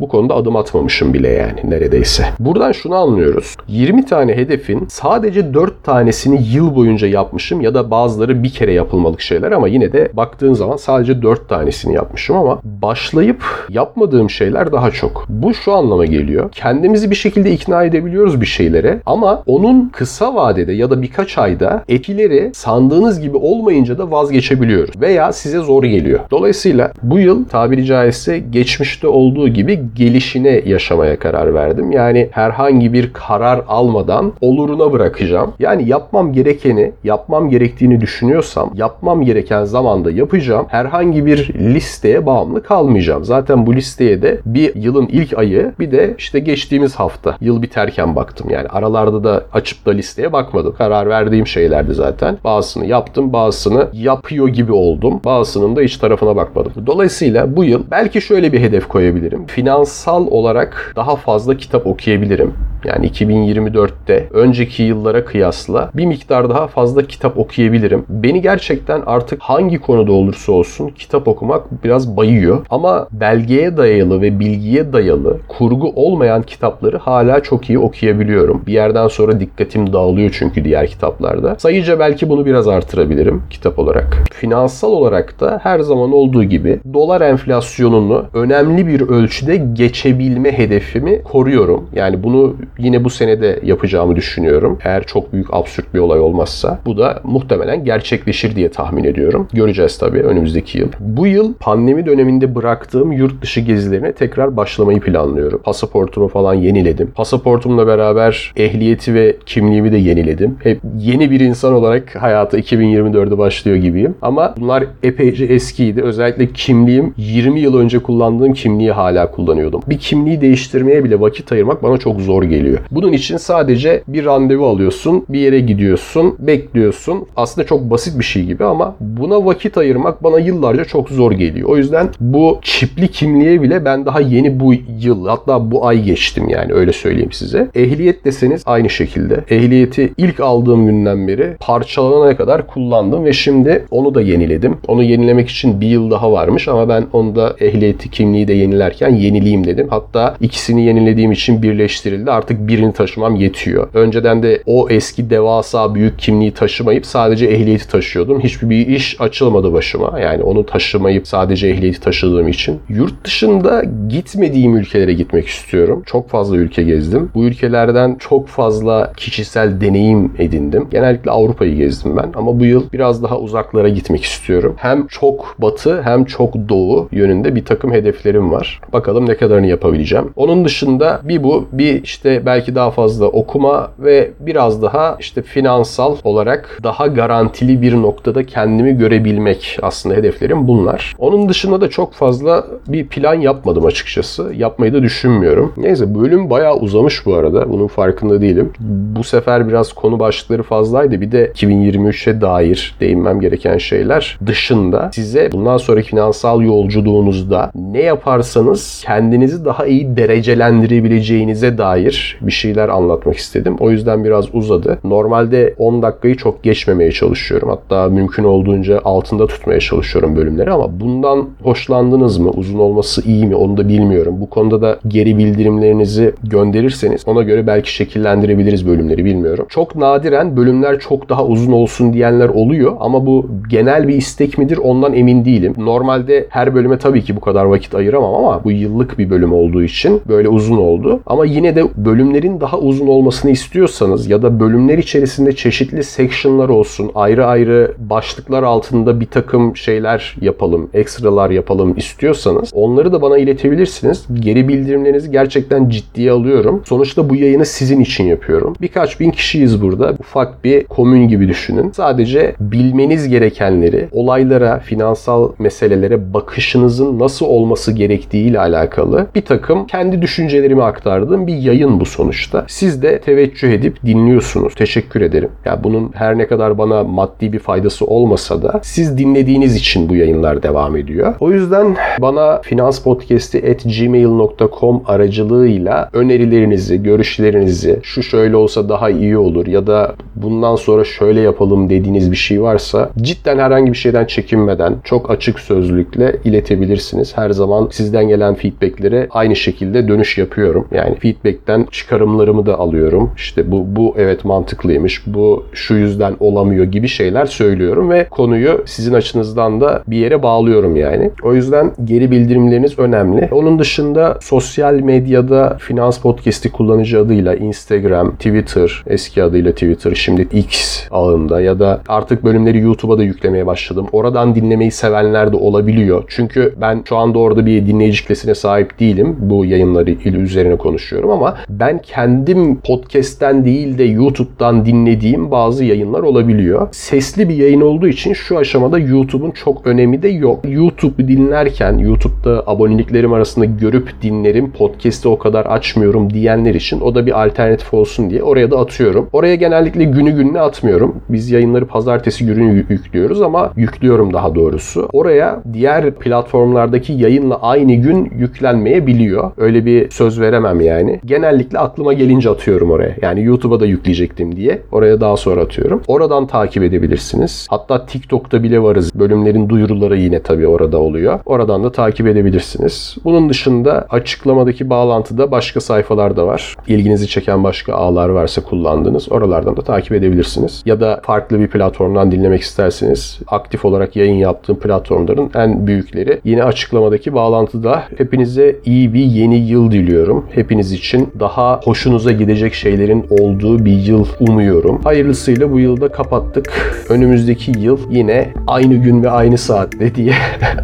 Bu 0.00 0.08
konuda 0.08 0.34
adım 0.34 0.56
atmamışım 0.56 1.14
bile 1.14 1.28
yani 1.28 1.60
neredeyse. 1.64 2.24
Buradan 2.38 2.72
şunu 2.72 2.94
anlıyoruz. 2.94 3.56
20 3.68 4.06
tane 4.06 4.36
hedefin 4.36 4.86
sadece 4.88 5.54
4 5.54 5.84
tanesini 5.84 6.46
yıl 6.52 6.74
boyunca 6.74 7.06
yapmışım 7.06 7.60
ya 7.60 7.74
da 7.74 7.90
bazıları 7.90 8.42
bir 8.42 8.50
kere 8.50 8.72
yapılmalık 8.72 9.20
şeyler 9.20 9.52
ama 9.52 9.68
yine 9.68 9.92
de 9.92 10.10
baktığın 10.12 10.54
zaman 10.54 10.76
sadece 10.76 11.22
4 11.22 11.48
tanesini 11.48 11.94
yapmışım 11.94 12.36
ama 12.36 12.60
başlayıp 12.64 13.44
yapmadığım 13.70 14.30
şeyler 14.30 14.72
daha 14.72 14.90
çok. 14.90 15.24
Bu 15.28 15.54
şu 15.54 15.72
anlama 15.72 16.04
geliyor. 16.04 16.50
Kendimizi 16.52 17.10
bir 17.10 17.16
şekilde 17.16 17.52
ikna 17.52 17.84
edebiliyoruz 17.84 18.40
bir 18.40 18.46
şeylere 18.46 19.00
ama 19.06 19.42
onun 19.46 19.88
kısa 19.88 20.34
vadede 20.34 20.72
ya 20.72 20.90
da 20.90 21.02
birkaç 21.02 21.38
ayda 21.38 21.84
etkileri 21.88 22.50
sandığınız 22.54 23.20
gibi 23.20 23.36
olmayınca 23.36 23.98
da 23.98 24.10
vazgeçebiliyoruz 24.10 25.00
veya 25.00 25.32
size 25.32 25.58
zor 25.58 25.84
geliyor. 25.84 26.20
Dolayısıyla 26.30 26.92
bu 27.02 27.18
yıl 27.18 27.44
tabiri 27.44 27.84
caizse 27.84 28.38
geçmişte 28.38 29.08
olduğu 29.08 29.37
gibi 29.46 29.80
gelişine 29.94 30.62
yaşamaya 30.66 31.18
karar 31.18 31.54
verdim. 31.54 31.92
Yani 31.92 32.28
herhangi 32.30 32.92
bir 32.92 33.12
karar 33.12 33.60
almadan 33.68 34.32
oluruna 34.40 34.92
bırakacağım. 34.92 35.52
Yani 35.58 35.88
yapmam 35.88 36.32
gerekeni, 36.32 36.92
yapmam 37.04 37.50
gerektiğini 37.50 38.00
düşünüyorsam 38.00 38.70
yapmam 38.74 39.24
gereken 39.24 39.64
zamanda 39.64 40.10
yapacağım. 40.10 40.66
Herhangi 40.68 41.26
bir 41.26 41.54
listeye 41.54 42.26
bağımlı 42.26 42.62
kalmayacağım. 42.62 43.24
Zaten 43.24 43.66
bu 43.66 43.74
listeye 43.74 44.22
de 44.22 44.40
bir 44.46 44.74
yılın 44.74 45.06
ilk 45.06 45.38
ayı 45.38 45.72
bir 45.78 45.90
de 45.90 46.14
işte 46.18 46.38
geçtiğimiz 46.38 46.94
hafta 46.94 47.36
yıl 47.40 47.62
biterken 47.62 48.16
baktım. 48.16 48.50
Yani 48.50 48.68
aralarda 48.68 49.24
da 49.24 49.44
açıp 49.52 49.86
da 49.86 49.90
listeye 49.90 50.32
bakmadım. 50.32 50.74
Karar 50.78 51.08
verdiğim 51.08 51.46
şeylerdi 51.46 51.94
zaten. 51.94 52.38
Bazısını 52.44 52.86
yaptım, 52.86 53.32
bazısını 53.32 53.88
yapıyor 53.92 54.48
gibi 54.48 54.72
oldum. 54.72 55.20
Bazısının 55.24 55.76
da 55.76 55.80
hiç 55.80 55.96
tarafına 55.96 56.36
bakmadım. 56.36 56.72
Dolayısıyla 56.86 57.56
bu 57.56 57.64
yıl 57.64 57.82
belki 57.90 58.20
şöyle 58.20 58.52
bir 58.52 58.60
hedef 58.60 58.88
koyabilirim. 58.88 59.27
Finansal 59.46 60.26
olarak 60.26 60.92
daha 60.96 61.16
fazla 61.16 61.56
kitap 61.56 61.86
okuyabilirim. 61.86 62.54
Yani 62.84 63.06
2024'te 63.06 64.28
önceki 64.32 64.82
yıllara 64.82 65.24
kıyasla 65.24 65.90
bir 65.94 66.06
miktar 66.06 66.50
daha 66.50 66.66
fazla 66.66 67.02
kitap 67.02 67.38
okuyabilirim. 67.38 68.04
Beni 68.08 68.42
gerçekten 68.42 69.02
artık 69.06 69.42
hangi 69.42 69.78
konuda 69.78 70.12
olursa 70.12 70.52
olsun 70.52 70.88
kitap 70.88 71.28
okumak 71.28 71.84
biraz 71.84 72.16
bayıyor. 72.16 72.66
Ama 72.70 73.08
belgeye 73.12 73.76
dayalı 73.76 74.22
ve 74.22 74.40
bilgiye 74.40 74.92
dayalı 74.92 75.38
kurgu 75.48 75.92
olmayan 75.96 76.42
kitapları 76.42 76.98
hala 76.98 77.42
çok 77.42 77.70
iyi 77.70 77.78
okuyabiliyorum. 77.78 78.62
Bir 78.66 78.72
yerden 78.72 79.08
sonra 79.08 79.40
dikkatim 79.40 79.92
dağılıyor 79.92 80.36
çünkü 80.38 80.64
diğer 80.64 80.86
kitaplarda. 80.86 81.56
Sayıca 81.58 81.98
belki 81.98 82.28
bunu 82.28 82.46
biraz 82.46 82.68
artırabilirim 82.68 83.42
kitap 83.50 83.78
olarak. 83.78 84.18
Finansal 84.32 84.92
olarak 84.92 85.40
da 85.40 85.60
her 85.62 85.80
zaman 85.80 86.12
olduğu 86.12 86.44
gibi 86.44 86.80
dolar 86.94 87.20
enflasyonunu 87.20 88.24
önemli 88.34 88.86
bir 88.86 89.00
ölçüde 89.18 89.56
geçebilme 89.56 90.58
hedefimi 90.58 91.22
koruyorum. 91.22 91.88
Yani 91.94 92.22
bunu 92.22 92.56
yine 92.78 93.04
bu 93.04 93.10
senede 93.10 93.60
yapacağımı 93.62 94.16
düşünüyorum. 94.16 94.78
Eğer 94.84 95.04
çok 95.04 95.32
büyük 95.32 95.54
absürt 95.54 95.94
bir 95.94 95.98
olay 95.98 96.20
olmazsa 96.20 96.80
bu 96.86 96.98
da 96.98 97.20
muhtemelen 97.24 97.84
gerçekleşir 97.84 98.56
diye 98.56 98.70
tahmin 98.70 99.04
ediyorum. 99.04 99.48
Göreceğiz 99.52 99.98
tabii 99.98 100.20
önümüzdeki 100.20 100.78
yıl. 100.78 100.88
Bu 101.00 101.26
yıl 101.26 101.54
pandemi 101.54 102.06
döneminde 102.06 102.54
bıraktığım 102.54 103.12
yurt 103.12 103.42
dışı 103.42 103.60
gezilerine 103.60 104.12
tekrar 104.12 104.56
başlamayı 104.56 105.00
planlıyorum. 105.00 105.60
Pasaportumu 105.64 106.28
falan 106.28 106.54
yeniledim. 106.54 107.10
Pasaportumla 107.14 107.86
beraber 107.86 108.52
ehliyeti 108.56 109.14
ve 109.14 109.36
kimliğimi 109.46 109.92
de 109.92 109.96
yeniledim. 109.96 110.56
Hep 110.62 110.80
yeni 110.98 111.30
bir 111.30 111.40
insan 111.40 111.72
olarak 111.72 112.16
hayata 112.16 112.58
2024'de 112.58 113.38
başlıyor 113.38 113.76
gibiyim. 113.76 114.14
Ama 114.22 114.54
bunlar 114.60 114.84
epeyce 115.02 115.44
eskiydi. 115.44 116.02
Özellikle 116.02 116.52
kimliğim 116.52 117.14
20 117.16 117.60
yıl 117.60 117.78
önce 117.78 117.98
kullandığım 117.98 118.52
kimliği 118.52 118.92
hala 118.92 119.07
kullanıyordum. 119.16 119.82
Bir 119.88 119.98
kimliği 119.98 120.40
değiştirmeye 120.40 121.04
bile 121.04 121.20
vakit 121.20 121.52
ayırmak 121.52 121.82
bana 121.82 121.98
çok 121.98 122.20
zor 122.20 122.42
geliyor. 122.42 122.78
Bunun 122.90 123.12
için 123.12 123.36
sadece 123.36 124.02
bir 124.08 124.24
randevu 124.24 124.66
alıyorsun, 124.66 125.24
bir 125.28 125.38
yere 125.38 125.60
gidiyorsun, 125.60 126.36
bekliyorsun. 126.38 127.26
Aslında 127.36 127.66
çok 127.66 127.90
basit 127.90 128.18
bir 128.18 128.24
şey 128.24 128.44
gibi 128.44 128.64
ama 128.64 128.94
buna 129.00 129.46
vakit 129.46 129.78
ayırmak 129.78 130.24
bana 130.24 130.38
yıllarca 130.38 130.84
çok 130.84 131.08
zor 131.08 131.32
geliyor. 131.32 131.68
O 131.68 131.76
yüzden 131.76 132.08
bu 132.20 132.58
çipli 132.62 133.08
kimliğe 133.08 133.62
bile 133.62 133.84
ben 133.84 134.06
daha 134.06 134.20
yeni 134.20 134.60
bu 134.60 134.74
yıl 135.00 135.26
hatta 135.26 135.70
bu 135.70 135.86
ay 135.86 136.02
geçtim 136.02 136.48
yani 136.48 136.72
öyle 136.72 136.92
söyleyeyim 136.92 137.32
size. 137.32 137.68
Ehliyet 137.74 138.24
deseniz 138.24 138.62
aynı 138.66 138.90
şekilde. 138.90 139.44
Ehliyeti 139.50 140.12
ilk 140.16 140.40
aldığım 140.40 140.86
günden 140.86 141.28
beri 141.28 141.56
parçalanana 141.60 142.36
kadar 142.36 142.66
kullandım 142.66 143.24
ve 143.24 143.32
şimdi 143.32 143.84
onu 143.90 144.14
da 144.14 144.20
yeniledim. 144.20 144.76
Onu 144.88 145.02
yenilemek 145.02 145.48
için 145.48 145.80
bir 145.80 145.86
yıl 145.86 146.10
daha 146.10 146.32
varmış 146.32 146.68
ama 146.68 146.88
ben 146.88 147.04
onu 147.12 147.36
da 147.36 147.56
ehliyeti 147.60 148.10
kimliği 148.10 148.48
de 148.48 148.52
yenilerken 148.52 148.97
yenileyim 149.06 149.64
dedim. 149.64 149.86
Hatta 149.90 150.36
ikisini 150.40 150.84
yenilediğim 150.84 151.32
için 151.32 151.62
birleştirildi. 151.62 152.30
Artık 152.30 152.68
birini 152.68 152.92
taşımam 152.92 153.36
yetiyor. 153.36 153.88
Önceden 153.94 154.42
de 154.42 154.62
o 154.66 154.88
eski 154.90 155.30
devasa 155.30 155.94
büyük 155.94 156.18
kimliği 156.18 156.50
taşımayıp 156.50 157.06
sadece 157.06 157.46
ehliyeti 157.46 157.88
taşıyordum. 157.88 158.40
Hiçbir 158.40 158.70
bir 158.70 158.86
iş 158.86 159.20
açılmadı 159.20 159.72
başıma. 159.72 160.20
Yani 160.20 160.42
onu 160.42 160.66
taşımayıp 160.66 161.28
sadece 161.28 161.68
ehliyeti 161.68 162.00
taşıdığım 162.00 162.48
için. 162.48 162.78
Yurt 162.88 163.24
dışında 163.24 163.82
gitmediğim 164.08 164.76
ülkelere 164.76 165.12
gitmek 165.12 165.46
istiyorum. 165.46 166.02
Çok 166.06 166.28
fazla 166.28 166.56
ülke 166.56 166.82
gezdim. 166.82 167.30
Bu 167.34 167.44
ülkelerden 167.44 168.16
çok 168.18 168.48
fazla 168.48 169.12
kişisel 169.16 169.80
deneyim 169.80 170.32
edindim. 170.38 170.88
Genellikle 170.90 171.30
Avrupa'yı 171.30 171.76
gezdim 171.76 172.16
ben 172.16 172.32
ama 172.34 172.60
bu 172.60 172.64
yıl 172.64 172.92
biraz 172.92 173.22
daha 173.22 173.38
uzaklara 173.38 173.88
gitmek 173.88 174.24
istiyorum. 174.24 174.74
Hem 174.76 175.06
çok 175.06 175.56
batı 175.58 176.02
hem 176.02 176.24
çok 176.24 176.54
doğu 176.68 177.08
yönünde 177.12 177.54
bir 177.54 177.64
takım 177.64 177.92
hedeflerim 177.92 178.52
var. 178.52 178.77
Bakalım 178.92 179.28
ne 179.28 179.36
kadarını 179.36 179.66
yapabileceğim. 179.66 180.30
Onun 180.36 180.64
dışında 180.64 181.20
bir 181.24 181.42
bu 181.42 181.68
bir 181.72 182.02
işte 182.02 182.42
belki 182.46 182.74
daha 182.74 182.90
fazla 182.90 183.26
okuma 183.26 183.90
ve 183.98 184.30
biraz 184.40 184.82
daha 184.82 185.16
işte 185.20 185.42
finansal 185.42 186.16
olarak 186.24 186.78
daha 186.82 187.06
garantili 187.06 187.82
bir 187.82 187.94
noktada 187.94 188.46
kendimi 188.46 188.98
görebilmek 188.98 189.78
aslında 189.82 190.14
hedeflerim 190.14 190.68
bunlar. 190.68 191.14
Onun 191.18 191.48
dışında 191.48 191.80
da 191.80 191.90
çok 191.90 192.12
fazla 192.12 192.66
bir 192.88 193.06
plan 193.06 193.34
yapmadım 193.34 193.86
açıkçası. 193.86 194.52
Yapmayı 194.56 194.94
da 194.94 195.02
düşünmüyorum. 195.02 195.72
Neyse 195.76 196.14
bölüm 196.14 196.50
bayağı 196.50 196.76
uzamış 196.76 197.26
bu 197.26 197.34
arada. 197.34 197.72
Bunun 197.72 197.86
farkında 197.86 198.40
değilim. 198.40 198.72
Bu 199.16 199.24
sefer 199.24 199.68
biraz 199.68 199.92
konu 199.92 200.18
başlıkları 200.18 200.62
fazlaydı. 200.62 201.20
Bir 201.20 201.32
de 201.32 201.46
2023'e 201.54 202.40
dair 202.40 202.96
değinmem 203.00 203.40
gereken 203.40 203.78
şeyler 203.78 204.38
dışında 204.46 205.10
size 205.12 205.52
bundan 205.52 205.76
sonraki 205.76 206.08
finansal 206.08 206.62
yolculuğunuzda 206.62 207.70
ne 207.74 208.02
yaparsanız 208.02 208.67
kendinizi 209.04 209.64
daha 209.64 209.86
iyi 209.86 210.16
derecelendirebileceğinize 210.16 211.78
dair 211.78 212.38
bir 212.40 212.52
şeyler 212.52 212.88
anlatmak 212.88 213.36
istedim. 213.36 213.76
O 213.80 213.90
yüzden 213.90 214.24
biraz 214.24 214.54
uzadı. 214.54 214.98
Normalde 215.04 215.74
10 215.78 216.02
dakikayı 216.02 216.36
çok 216.36 216.62
geçmemeye 216.62 217.12
çalışıyorum. 217.12 217.68
Hatta 217.68 218.08
mümkün 218.08 218.44
olduğunca 218.44 219.00
altında 219.04 219.46
tutmaya 219.46 219.80
çalışıyorum 219.80 220.36
bölümleri 220.36 220.70
ama 220.70 221.00
bundan 221.00 221.48
hoşlandınız 221.62 222.38
mı? 222.38 222.50
Uzun 222.50 222.78
olması 222.78 223.22
iyi 223.28 223.46
mi? 223.46 223.56
Onu 223.56 223.76
da 223.76 223.88
bilmiyorum. 223.88 224.34
Bu 224.40 224.50
konuda 224.50 224.82
da 224.82 224.98
geri 225.08 225.38
bildirimlerinizi 225.38 226.34
gönderirseniz 226.42 227.22
ona 227.26 227.42
göre 227.42 227.66
belki 227.66 227.94
şekillendirebiliriz 227.94 228.86
bölümleri 228.86 229.24
bilmiyorum. 229.24 229.66
Çok 229.68 229.96
nadiren 229.96 230.56
bölümler 230.56 230.98
çok 230.98 231.28
daha 231.28 231.44
uzun 231.44 231.72
olsun 231.72 232.12
diyenler 232.12 232.48
oluyor 232.48 232.96
ama 233.00 233.26
bu 233.26 233.46
genel 233.70 234.08
bir 234.08 234.14
istek 234.14 234.58
midir 234.58 234.78
ondan 234.78 235.12
emin 235.14 235.44
değilim. 235.44 235.74
Normalde 235.78 236.46
her 236.50 236.74
bölüme 236.74 236.98
tabii 236.98 237.22
ki 237.22 237.36
bu 237.36 237.40
kadar 237.40 237.64
vakit 237.64 237.94
ayıramam 237.94 238.34
ama 238.34 238.57
bu 238.64 238.70
yıllık 238.70 239.18
bir 239.18 239.30
bölüm 239.30 239.52
olduğu 239.52 239.82
için 239.82 240.20
böyle 240.28 240.48
uzun 240.48 240.76
oldu. 240.76 241.20
Ama 241.26 241.44
yine 241.44 241.76
de 241.76 241.84
bölüm 241.96 242.28
bölümlerin 242.28 242.60
daha 242.60 242.78
uzun 242.78 243.06
olmasını 243.06 243.50
istiyorsanız 243.50 244.30
ya 244.30 244.42
da 244.42 244.60
bölümler 244.60 244.98
içerisinde 244.98 245.52
çeşitli 245.56 246.04
sectionlar 246.04 246.68
olsun, 246.68 247.10
ayrı 247.14 247.46
ayrı 247.46 247.94
başlıklar 247.98 248.62
altında 248.62 249.20
bir 249.20 249.26
takım 249.26 249.76
şeyler 249.76 250.36
yapalım, 250.40 250.90
ekstralar 250.94 251.50
yapalım 251.50 251.96
istiyorsanız 251.96 252.70
onları 252.74 253.12
da 253.12 253.22
bana 253.22 253.38
iletebilirsiniz. 253.38 254.26
Geri 254.34 254.68
bildirimlerinizi 254.68 255.30
gerçekten 255.30 255.88
ciddiye 255.88 256.30
alıyorum. 256.30 256.82
Sonuçta 256.84 257.30
bu 257.30 257.36
yayını 257.36 257.64
sizin 257.64 258.00
için 258.00 258.24
yapıyorum. 258.24 258.74
Birkaç 258.80 259.20
bin 259.20 259.30
kişiyiz 259.30 259.82
burada. 259.82 260.14
Ufak 260.20 260.64
bir 260.64 260.84
komün 260.84 261.28
gibi 261.28 261.48
düşünün. 261.48 261.90
Sadece 261.90 262.54
bilmeniz 262.60 263.28
gerekenleri, 263.28 264.08
olaylara, 264.12 264.78
finansal 264.78 265.52
meselelere 265.58 266.34
bakışınızın 266.34 267.18
nasıl 267.18 267.46
olması 267.46 267.92
gerektiği 267.92 268.47
ile 268.48 268.60
alakalı 268.60 269.26
bir 269.34 269.42
takım 269.42 269.86
kendi 269.86 270.22
düşüncelerimi 270.22 270.82
aktardığım 270.82 271.46
bir 271.46 271.56
yayın 271.56 272.00
bu 272.00 272.04
sonuçta. 272.04 272.64
Siz 272.68 273.02
de 273.02 273.20
teveccüh 273.20 273.72
edip 273.72 274.06
dinliyorsunuz. 274.06 274.74
Teşekkür 274.74 275.20
ederim. 275.20 275.48
Ya 275.64 275.72
yani 275.72 275.84
bunun 275.84 276.10
her 276.14 276.38
ne 276.38 276.46
kadar 276.46 276.78
bana 276.78 277.04
maddi 277.04 277.52
bir 277.52 277.58
faydası 277.58 278.06
olmasa 278.06 278.62
da 278.62 278.80
siz 278.82 279.18
dinlediğiniz 279.18 279.76
için 279.76 280.08
bu 280.08 280.16
yayınlar 280.16 280.62
devam 280.62 280.96
ediyor. 280.96 281.34
O 281.40 281.52
yüzden 281.52 281.96
bana 282.18 282.60
finanspodcasti@gmail.com 282.62 285.02
aracılığıyla 285.06 286.10
önerilerinizi, 286.12 287.02
görüşlerinizi, 287.02 288.00
şu 288.02 288.22
şöyle 288.22 288.56
olsa 288.56 288.88
daha 288.88 289.10
iyi 289.10 289.38
olur 289.38 289.66
ya 289.66 289.86
da 289.86 290.14
bundan 290.36 290.76
sonra 290.76 291.04
şöyle 291.04 291.40
yapalım 291.40 291.90
dediğiniz 291.90 292.30
bir 292.30 292.36
şey 292.36 292.62
varsa 292.62 293.10
cidden 293.22 293.58
herhangi 293.58 293.92
bir 293.92 293.96
şeyden 293.96 294.24
çekinmeden 294.24 294.94
çok 295.04 295.30
açık 295.30 295.60
sözlükle 295.60 296.36
iletebilirsiniz. 296.44 297.36
Her 297.36 297.50
zaman 297.50 297.88
sizden 297.92 298.28
gelen 298.28 298.37
feedbacklere 298.54 299.26
aynı 299.30 299.56
şekilde 299.56 300.08
dönüş 300.08 300.38
yapıyorum. 300.38 300.88
Yani 300.90 301.14
feedbackten 301.14 301.86
çıkarımlarımı 301.90 302.66
da 302.66 302.78
alıyorum. 302.78 303.30
İşte 303.36 303.70
bu 303.72 303.84
bu 303.96 304.14
evet 304.18 304.44
mantıklıymış. 304.44 305.22
Bu 305.26 305.64
şu 305.72 305.94
yüzden 305.94 306.34
olamıyor 306.40 306.84
gibi 306.84 307.08
şeyler 307.08 307.46
söylüyorum 307.46 308.10
ve 308.10 308.26
konuyu 308.30 308.82
sizin 308.86 309.14
açınızdan 309.14 309.80
da 309.80 310.02
bir 310.06 310.16
yere 310.16 310.42
bağlıyorum 310.42 310.96
yani. 310.96 311.30
O 311.42 311.54
yüzden 311.54 311.92
geri 312.04 312.30
bildirimleriniz 312.30 312.98
önemli. 312.98 313.48
Onun 313.50 313.78
dışında 313.78 314.38
sosyal 314.40 314.94
medyada 314.94 315.76
Finans 315.80 316.18
Podcast'i 316.20 316.72
kullanıcı 316.72 317.20
adıyla 317.20 317.54
Instagram, 317.54 318.36
Twitter, 318.36 319.04
eski 319.06 319.42
adıyla 319.42 319.72
Twitter, 319.72 320.14
şimdi 320.14 320.42
X 320.42 321.02
ağında 321.10 321.60
ya 321.60 321.78
da 321.78 322.00
artık 322.08 322.44
bölümleri 322.44 322.78
YouTube'a 322.78 323.18
da 323.18 323.22
yüklemeye 323.22 323.66
başladım. 323.66 324.06
Oradan 324.12 324.54
dinlemeyi 324.54 324.90
sevenler 324.90 325.52
de 325.52 325.56
olabiliyor. 325.56 326.24
Çünkü 326.28 326.74
ben 326.80 327.02
şu 327.08 327.16
anda 327.16 327.38
orada 327.38 327.66
bir 327.66 327.86
dinleyici 327.86 328.27
kitlesine 328.28 328.54
sahip 328.54 329.00
değilim. 329.00 329.36
Bu 329.38 329.64
yayınları 329.64 330.10
üzerine 330.24 330.76
konuşuyorum 330.76 331.30
ama 331.30 331.56
ben 331.68 331.98
kendim 331.98 332.80
podcast'ten 332.80 333.64
değil 333.64 333.98
de 333.98 334.04
YouTube'dan 334.04 334.86
dinlediğim 334.86 335.50
bazı 335.50 335.84
yayınlar 335.84 336.20
olabiliyor. 336.20 336.88
Sesli 336.92 337.48
bir 337.48 337.54
yayın 337.54 337.80
olduğu 337.80 338.08
için 338.08 338.32
şu 338.32 338.58
aşamada 338.58 338.98
YouTube'un 338.98 339.50
çok 339.50 339.86
önemi 339.86 340.22
de 340.22 340.28
yok. 340.28 340.60
YouTube 340.68 341.28
dinlerken 341.28 341.98
YouTube'da 341.98 342.62
aboneliklerim 342.66 343.32
arasında 343.32 343.64
görüp 343.64 344.22
dinlerim. 344.22 344.70
Podcast'i 344.70 345.28
o 345.28 345.38
kadar 345.38 345.66
açmıyorum 345.66 346.34
diyenler 346.34 346.74
için 346.74 347.00
o 347.00 347.14
da 347.14 347.26
bir 347.26 347.44
alternatif 347.44 347.94
olsun 347.94 348.30
diye 348.30 348.42
oraya 348.42 348.70
da 348.70 348.78
atıyorum. 348.78 349.28
Oraya 349.32 349.54
genellikle 349.54 350.04
günü 350.04 350.30
gününe 350.30 350.60
atmıyorum. 350.60 351.16
Biz 351.28 351.50
yayınları 351.50 351.86
pazartesi 351.86 352.46
günü 352.46 352.86
yüklüyoruz 352.88 353.42
ama 353.42 353.72
yüklüyorum 353.76 354.32
daha 354.32 354.54
doğrusu. 354.54 355.08
Oraya 355.12 355.62
diğer 355.72 356.14
platformlardaki 356.14 357.12
yayınla 357.12 357.62
aynı 357.62 357.92
gün 358.24 358.38
yüklenmeyebiliyor. 358.38 359.50
Öyle 359.56 359.86
bir 359.86 360.10
söz 360.10 360.40
veremem 360.40 360.80
yani. 360.80 361.20
Genellikle 361.24 361.78
aklıma 361.78 362.12
gelince 362.12 362.50
atıyorum 362.50 362.90
oraya. 362.90 363.14
Yani 363.22 363.44
YouTube'a 363.44 363.80
da 363.80 363.86
yükleyecektim 363.86 364.56
diye. 364.56 364.82
Oraya 364.92 365.20
daha 365.20 365.36
sonra 365.36 365.60
atıyorum. 365.60 366.02
Oradan 366.06 366.46
takip 366.46 366.82
edebilirsiniz. 366.82 367.66
Hatta 367.70 368.06
TikTok'ta 368.06 368.62
bile 368.62 368.82
varız. 368.82 369.10
Bölümlerin 369.14 369.68
duyuruları 369.68 370.16
yine 370.16 370.42
tabii 370.42 370.66
orada 370.66 370.98
oluyor. 370.98 371.40
Oradan 371.46 371.84
da 371.84 371.92
takip 371.92 372.26
edebilirsiniz. 372.26 373.16
Bunun 373.24 373.48
dışında 373.48 374.06
açıklamadaki 374.10 374.90
bağlantıda 374.90 375.50
başka 375.50 375.80
sayfalar 375.80 376.36
da 376.36 376.46
var. 376.46 376.76
İlginizi 376.86 377.28
çeken 377.28 377.64
başka 377.64 377.94
ağlar 377.94 378.28
varsa 378.28 378.62
kullandığınız 378.62 379.32
oralardan 379.32 379.76
da 379.76 379.82
takip 379.82 380.12
edebilirsiniz. 380.12 380.82
Ya 380.86 381.00
da 381.00 381.20
farklı 381.22 381.60
bir 381.60 381.68
platformdan 381.68 382.32
dinlemek 382.32 382.60
isterseniz 382.62 383.38
aktif 383.46 383.84
olarak 383.84 384.16
yayın 384.16 384.34
yaptığım 384.34 384.78
platformların 384.78 385.50
en 385.54 385.86
büyükleri 385.86 386.40
yine 386.44 386.64
açıklamadaki 386.64 387.34
bağlantıda. 387.34 388.02
Hepinize 388.16 388.76
iyi 388.84 389.14
bir 389.14 389.24
yeni 389.24 389.56
yıl 389.56 389.90
diliyorum. 389.90 390.44
Hepiniz 390.50 390.92
için 390.92 391.28
daha 391.40 391.80
hoşunuza 391.84 392.32
gidecek 392.32 392.74
şeylerin 392.74 393.26
olduğu 393.30 393.84
bir 393.84 393.92
yıl 393.92 394.26
umuyorum. 394.40 395.00
Hayırlısıyla 395.04 395.72
bu 395.72 395.80
yılda 395.80 396.08
kapattık. 396.08 396.72
Önümüzdeki 397.08 397.72
yıl 397.80 397.98
yine 398.10 398.48
aynı 398.66 398.94
gün 398.94 399.22
ve 399.22 399.30
aynı 399.30 399.58
saatte 399.58 400.14
diye 400.14 400.34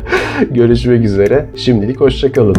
görüşmek 0.51 1.05
üzere. 1.05 1.47
Şimdilik 1.57 2.01
hoşçakalın. 2.01 2.57